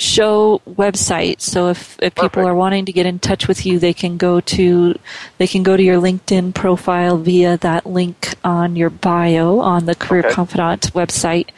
[0.00, 1.40] show website.
[1.40, 4.40] So if, if people are wanting to get in touch with you, they can go
[4.40, 4.98] to
[5.38, 9.94] they can go to your LinkedIn profile via that link on your bio on the
[9.94, 10.34] Career okay.
[10.34, 11.50] Confidante website.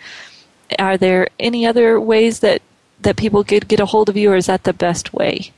[0.79, 2.63] Are there any other ways that
[3.01, 5.53] that people could get a hold of you, or is that the best way?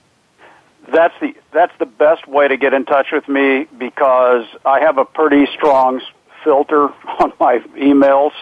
[0.93, 4.99] That's the that's the best way to get in touch with me because I have
[4.99, 6.01] a pretty strong
[6.43, 6.85] filter
[7.19, 8.33] on my emails.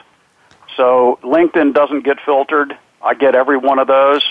[0.76, 4.22] So LinkedIn doesn't get filtered I get every one of those.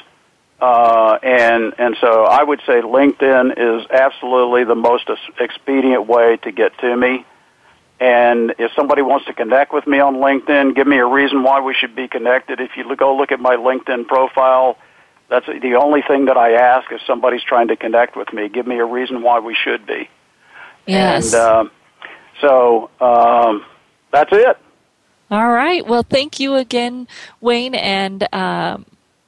[0.60, 5.10] Uh, and and so I would say LinkedIn is absolutely the most
[5.40, 7.26] expedient way to get to me.
[8.00, 11.62] And if somebody wants to connect with me on LinkedIn, give me a reason why
[11.62, 12.60] we should be connected.
[12.60, 14.78] If you go look at my LinkedIn profile,
[15.30, 18.50] that's the only thing that I ask if somebody's trying to connect with me.
[18.50, 20.10] Give me a reason why we should be.
[20.86, 21.34] Yes.
[21.34, 21.70] And uh,
[22.40, 23.66] so um,
[24.12, 24.58] that's it.
[25.32, 25.88] All right.
[25.88, 27.08] Well, thank you again,
[27.40, 28.86] Wayne, and um,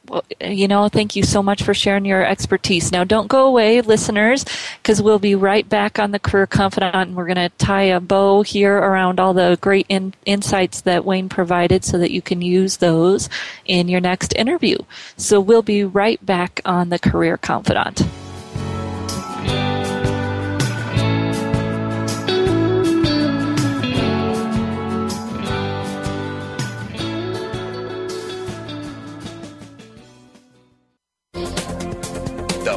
[0.10, 2.92] well, you know, thank you so much for sharing your expertise.
[2.92, 4.44] Now, don't go away, listeners,
[4.82, 8.02] because we'll be right back on the Career Confidante, and we're going to tie a
[8.02, 12.42] bow here around all the great in- insights that Wayne provided, so that you can
[12.42, 13.30] use those
[13.64, 14.78] in your next interview.
[15.16, 18.06] So we'll be right back on the Career Confidante.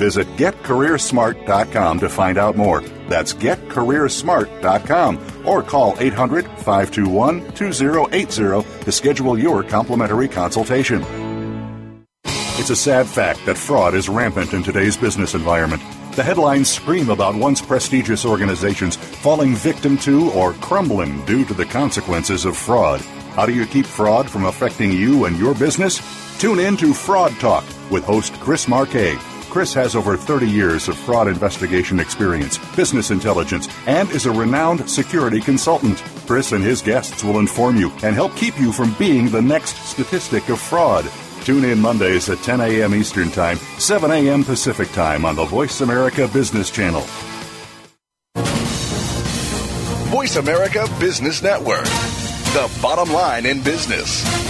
[0.00, 2.80] Visit getcareersmart.com to find out more.
[3.10, 11.04] That's getcareersmart.com or call 800 521 2080 to schedule your complimentary consultation.
[12.24, 15.82] It's a sad fact that fraud is rampant in today's business environment.
[16.16, 21.66] The headlines scream about once prestigious organizations falling victim to or crumbling due to the
[21.66, 23.02] consequences of fraud.
[23.36, 26.00] How do you keep fraud from affecting you and your business?
[26.38, 29.18] Tune in to Fraud Talk with host Chris Marquet
[29.50, 34.88] Chris has over 30 years of fraud investigation experience, business intelligence, and is a renowned
[34.88, 35.98] security consultant.
[36.26, 39.76] Chris and his guests will inform you and help keep you from being the next
[39.84, 41.04] statistic of fraud.
[41.42, 42.94] Tune in Mondays at 10 a.m.
[42.94, 44.44] Eastern Time, 7 a.m.
[44.44, 47.04] Pacific Time on the Voice America Business Channel.
[50.10, 54.49] Voice America Business Network, the bottom line in business.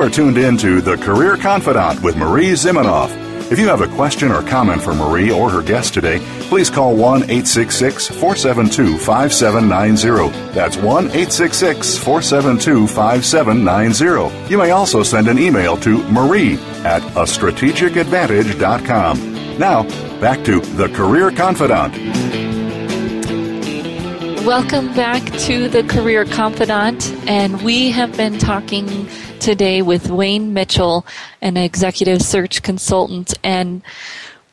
[0.00, 3.10] You are tuned in to The Career Confidante with Marie Zimenoff.
[3.52, 6.96] If you have a question or comment for Marie or her guest today, please call
[6.96, 10.52] 1 866 472 5790.
[10.52, 14.50] That's 1 866 472 5790.
[14.50, 19.58] You may also send an email to marie at a strategicadvantage.com.
[19.58, 19.82] Now,
[20.18, 21.98] back to The Career Confidante.
[24.46, 29.06] Welcome back to The Career Confidante, and we have been talking
[29.40, 31.06] today with Wayne Mitchell,
[31.40, 33.34] an executive search consultant.
[33.42, 33.82] And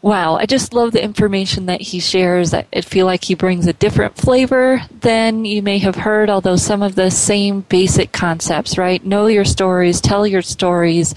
[0.01, 2.53] wow, I just love the information that he shares.
[2.53, 6.81] I feel like he brings a different flavor than you may have heard, although some
[6.81, 9.05] of the same basic concepts, right?
[9.05, 11.13] Know your stories, tell your stories,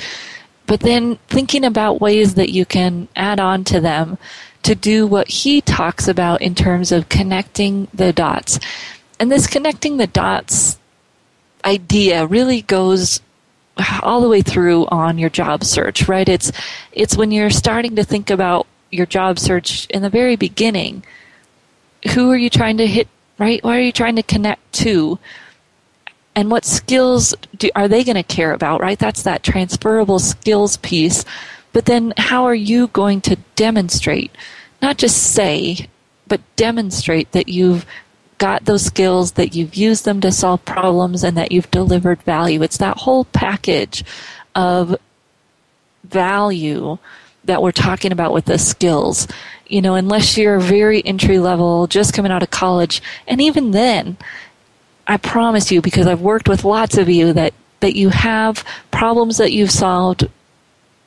[0.66, 4.18] but then thinking about ways that you can add on to them
[4.62, 8.58] to do what he talks about in terms of connecting the dots.
[9.18, 10.78] And this connecting the dots
[11.64, 13.20] idea really goes
[14.02, 16.28] all the way through on your job search, right?
[16.28, 16.52] It's
[16.92, 21.04] it's when you're starting to think about your job search in the very beginning,
[22.14, 23.08] who are you trying to hit,
[23.38, 23.62] right?
[23.62, 25.18] What are you trying to connect to?
[26.34, 28.98] And what skills do, are they going to care about, right?
[28.98, 31.24] That's that transferable skills piece.
[31.72, 34.32] But then how are you going to demonstrate,
[34.80, 35.88] not just say,
[36.26, 37.84] but demonstrate that you've
[38.40, 42.62] got those skills, that you've used them to solve problems, and that you've delivered value.
[42.62, 44.02] It's that whole package
[44.56, 44.96] of
[46.04, 46.98] value
[47.44, 49.28] that we're talking about with the skills.
[49.68, 54.16] You know, unless you're very entry level, just coming out of college, and even then,
[55.06, 59.36] I promise you, because I've worked with lots of you, that, that you have problems
[59.36, 60.28] that you've solved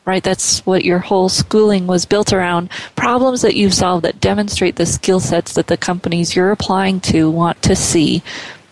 [0.06, 0.24] right?
[0.24, 2.70] That's what your whole schooling was built around.
[2.96, 7.30] Problems that you've solved that demonstrate the skill sets that the companies you're applying to
[7.30, 8.22] want to see.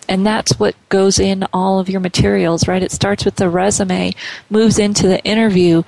[0.09, 2.84] And that's what goes in all of your materials, right?
[2.84, 4.13] It starts with the resume,
[4.49, 5.84] moves into the interview,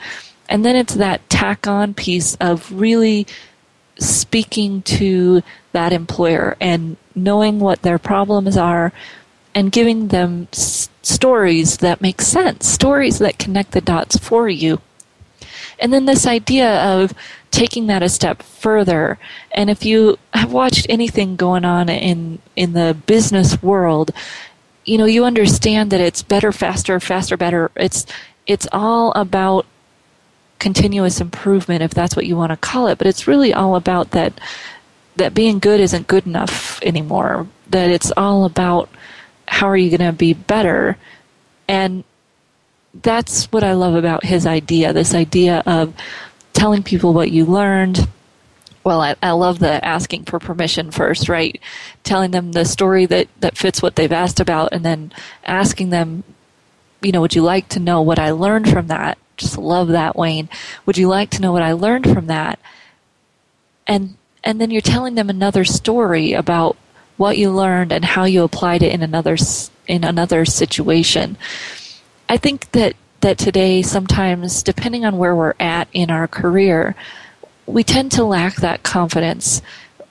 [0.47, 3.27] and then it's that tack on piece of really
[3.99, 5.41] speaking to
[5.71, 8.93] that employer and knowing what their problems are
[9.55, 14.79] and giving them s- stories that make sense, stories that connect the dots for you.
[15.79, 17.13] And then this idea of
[17.51, 19.19] taking that a step further.
[19.51, 24.11] And if you have watched anything going on in in the business world,
[24.85, 27.71] you know, you understand that it's better, faster, faster, better.
[27.75, 28.05] It's
[28.47, 29.65] it's all about
[30.59, 34.11] continuous improvement if that's what you want to call it, but it's really all about
[34.11, 34.33] that
[35.15, 37.47] that being good isn't good enough anymore.
[37.69, 38.89] That it's all about
[39.47, 40.97] how are you going to be better
[41.67, 42.03] and
[43.01, 45.93] that's what I love about his idea this idea of
[46.53, 48.07] telling people what you learned.
[48.83, 51.59] Well, I, I love the asking for permission first, right?
[52.03, 55.11] Telling them the story that, that fits what they've asked about, and then
[55.45, 56.23] asking them,
[57.01, 59.17] you know, would you like to know what I learned from that?
[59.37, 60.49] Just love that, Wayne.
[60.85, 62.59] Would you like to know what I learned from that?
[63.87, 66.75] And and then you're telling them another story about
[67.17, 69.37] what you learned and how you applied it in another
[69.87, 71.37] in another situation.
[72.33, 76.95] I think that that today sometimes depending on where we're at in our career
[77.67, 79.61] we tend to lack that confidence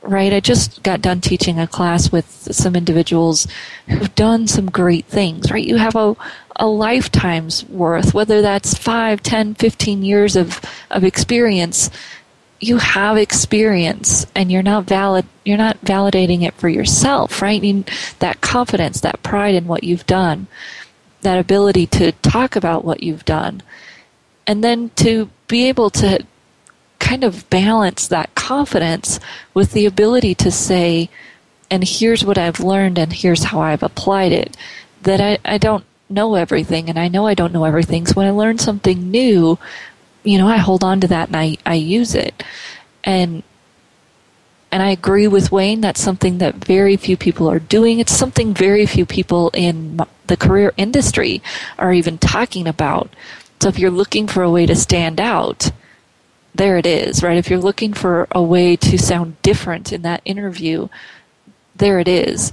[0.02, 0.32] right?
[0.32, 3.48] I just got done teaching a class with some individuals
[3.88, 5.66] who've done some great things right?
[5.66, 6.14] You have a,
[6.54, 10.60] a lifetime's worth whether that's 5 10 15 years of,
[10.92, 11.90] of experience
[12.60, 17.64] you have experience and you're not valid you're not validating it for yourself right?
[17.64, 17.82] You,
[18.20, 20.46] that confidence that pride in what you've done
[21.22, 23.62] that ability to talk about what you've done
[24.46, 26.24] and then to be able to
[26.98, 29.18] kind of balance that confidence
[29.54, 31.08] with the ability to say
[31.70, 34.56] and here's what I've learned and here's how I've applied it
[35.02, 38.06] that I, I don't know everything and I know I don't know everything.
[38.06, 39.58] So when I learn something new
[40.22, 42.42] you know I hold on to that and I, I use it.
[43.04, 43.42] And
[44.72, 48.00] and I agree with Wayne, that's something that very few people are doing.
[48.00, 51.42] It's something very few people in the career industry
[51.78, 53.14] are even talking about.
[53.60, 55.70] So if you're looking for a way to stand out,
[56.54, 57.36] there it is, right?
[57.36, 60.88] If you're looking for a way to sound different in that interview,
[61.76, 62.52] there it is.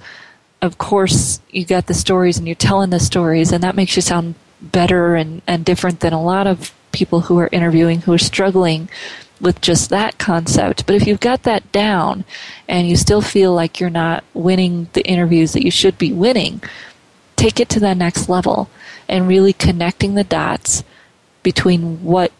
[0.62, 4.02] Of course, you got the stories and you're telling the stories, and that makes you
[4.02, 8.18] sound better and, and different than a lot of people who are interviewing who are
[8.18, 8.90] struggling
[9.40, 10.86] with just that concept.
[10.86, 12.26] But if you've got that down
[12.68, 16.62] and you still feel like you're not winning the interviews that you should be winning,
[17.36, 18.70] take it to the next level
[19.08, 20.84] and really connecting the dots
[21.42, 22.32] between what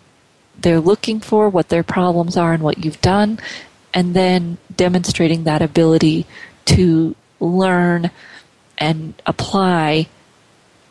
[0.58, 3.40] they're looking for, what their problems are, and what you've done,
[3.94, 6.26] and then demonstrating that ability
[6.66, 8.12] to learn
[8.78, 10.08] and apply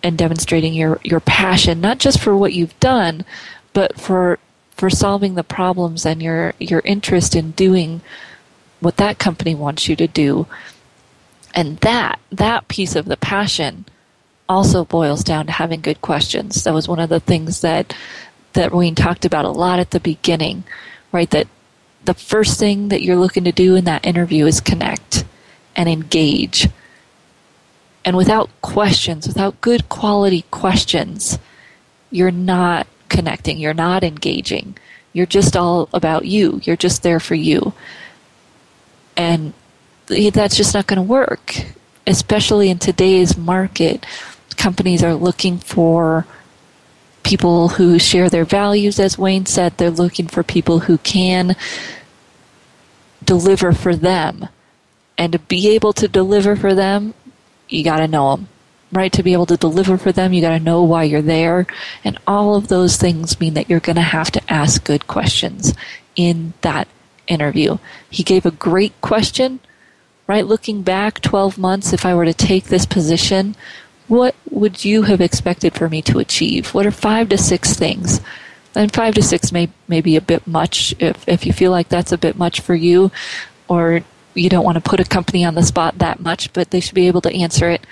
[0.03, 3.25] and demonstrating your, your passion, not just for what you've done,
[3.73, 4.39] but for
[4.79, 8.01] for solving the problems and your your interest in doing
[8.81, 10.47] what that company wants you to do.
[11.55, 13.85] And that that piece of the passion
[14.49, 16.65] also boils down to having good questions.
[16.65, 17.95] That was one of the things that
[18.53, 20.65] that Wayne talked about a lot at the beginning,
[21.13, 21.29] right?
[21.31, 21.49] That
[22.05, 25.25] the first thing that you're looking to do in that interview is connect
[25.77, 26.69] and engage.
[28.05, 31.39] And without questions, without good quality questions,
[32.11, 33.59] you're not connecting.
[33.59, 34.77] You're not engaging.
[35.13, 36.61] You're just all about you.
[36.65, 37.73] You're just there for you.
[39.17, 39.53] And
[40.07, 41.57] that's just not going to work,
[42.07, 44.07] especially in today's market.
[44.57, 46.27] Companies are looking for
[47.23, 49.77] people who share their values, as Wayne said.
[49.77, 51.57] They're looking for people who can
[53.25, 54.49] deliver for them.
[55.17, 57.15] And to be able to deliver for them,
[57.69, 58.49] you got to know them
[58.93, 59.13] right?
[59.13, 61.67] To be able to deliver for them, you got to know why you're there.
[62.05, 65.75] And all of those things mean that you're going to have to ask good questions
[66.17, 66.89] in that
[67.27, 67.79] interview.
[68.09, 69.61] He gave a great question,
[70.27, 70.47] right?
[70.47, 73.55] Looking back 12 months, if I were to take this position,
[74.09, 76.75] what would you have expected for me to achieve?
[76.75, 78.21] What are five to six things?
[78.75, 81.89] And five to six may, may be a bit much if, if you feel like
[81.89, 83.11] that's a bit much for you,
[83.69, 84.01] or
[84.35, 86.95] you don't want to put a company on the spot that much, but they should
[86.95, 87.85] be able to answer it.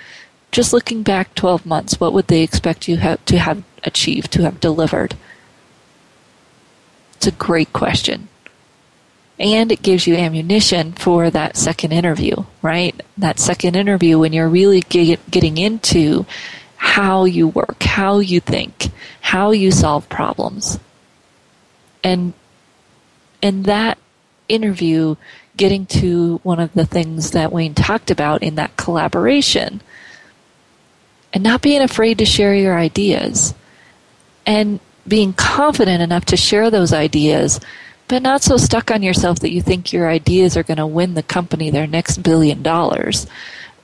[0.51, 4.43] Just looking back 12 months, what would they expect you have, to have achieved, to
[4.43, 5.15] have delivered?
[7.15, 8.29] It's a great question.
[9.39, 12.99] And it gives you ammunition for that second interview, right?
[13.17, 16.25] That second interview when you're really get, getting into
[16.77, 18.89] how you work, how you think,
[19.21, 20.79] how you solve problems.
[22.03, 22.33] And
[23.41, 23.97] in that
[24.47, 25.15] interview,
[25.55, 29.81] getting to one of the things that Wayne talked about in that collaboration
[31.33, 33.53] and not being afraid to share your ideas
[34.45, 37.59] and being confident enough to share those ideas,
[38.07, 41.13] but not so stuck on yourself that you think your ideas are going to win
[41.13, 43.27] the company their next billion dollars.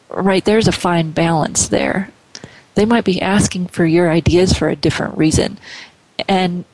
[0.09, 2.09] Right, there's a fine balance there.
[2.75, 5.57] They might be asking for your ideas for a different reason.
[6.27, 6.65] And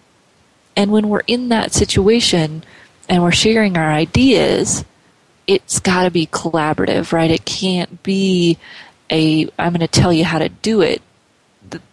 [0.76, 2.64] and when we're in that situation
[3.10, 4.86] and we're sharing our ideas,
[5.48, 7.32] it's got to be collaborative, right?
[7.32, 8.58] It can't be
[9.12, 11.02] a I'm going to tell you how to do it.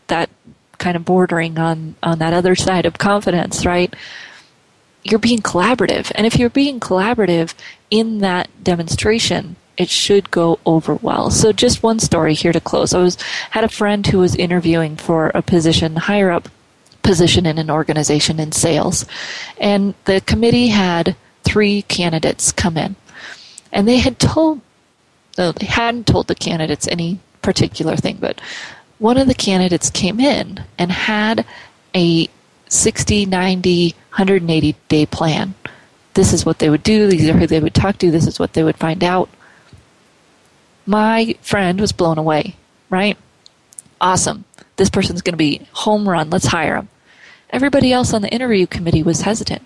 [0.09, 0.31] That
[0.79, 3.95] kind of bordering on on that other side of confidence, right?
[5.03, 7.55] You're being collaborative, and if you're being collaborative
[7.91, 11.31] in that demonstration, it should go over well.
[11.31, 12.95] So just one story here to close.
[12.95, 13.17] I was
[13.51, 16.49] had a friend who was interviewing for a position higher up
[17.07, 19.07] position in an organization in sales.
[19.59, 22.97] And the committee had three candidates come in.
[23.73, 24.61] And they had told
[25.37, 28.41] they hadn't told the candidates any particular thing, but
[28.99, 31.45] one of the candidates came in and had
[31.95, 32.29] a
[32.69, 35.55] 60, 90, 180 day plan.
[36.15, 38.39] This is what they would do, these are who they would talk to, this is
[38.39, 39.29] what they would find out
[40.87, 42.57] my friend was blown away,
[42.89, 43.19] right?
[44.01, 44.45] Awesome.
[44.77, 46.31] This person's going to be home run.
[46.31, 46.89] Let's hire him.
[47.51, 49.63] Everybody else on the interview committee was hesitant.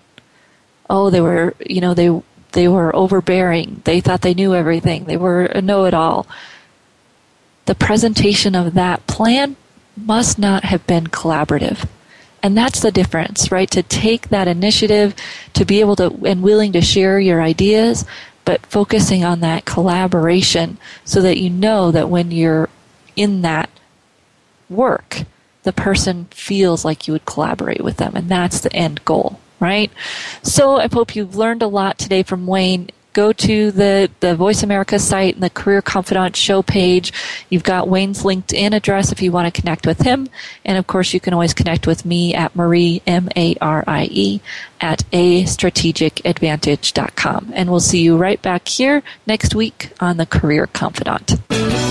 [0.89, 2.09] Oh, they were, you know, they
[2.51, 3.81] they were overbearing.
[3.85, 5.05] They thought they knew everything.
[5.05, 6.27] They were a know-it-all.
[7.65, 9.55] The presentation of that plan
[9.95, 11.87] must not have been collaborative.
[12.43, 13.69] And that's the difference, right?
[13.71, 15.13] To take that initiative,
[15.53, 18.05] to be able to and willing to share your ideas,
[18.45, 22.69] but focusing on that collaboration so that you know that when you're
[23.15, 23.69] in that
[24.69, 25.23] work,
[25.63, 29.89] the person feels like you would collaborate with them, and that's the end goal, right?
[30.43, 34.63] So I hope you've learned a lot today from Wayne go to the, the Voice
[34.63, 37.11] America site and the Career Confidante show page.
[37.49, 40.27] You've got Wayne's LinkedIn address if you want to connect with him.
[40.63, 44.41] And of course, you can always connect with me at Marie, M-A-R-I-E,
[44.79, 47.51] at a strategic strategicadvantage.com.
[47.53, 51.90] And we'll see you right back here next week on the Career Confidante.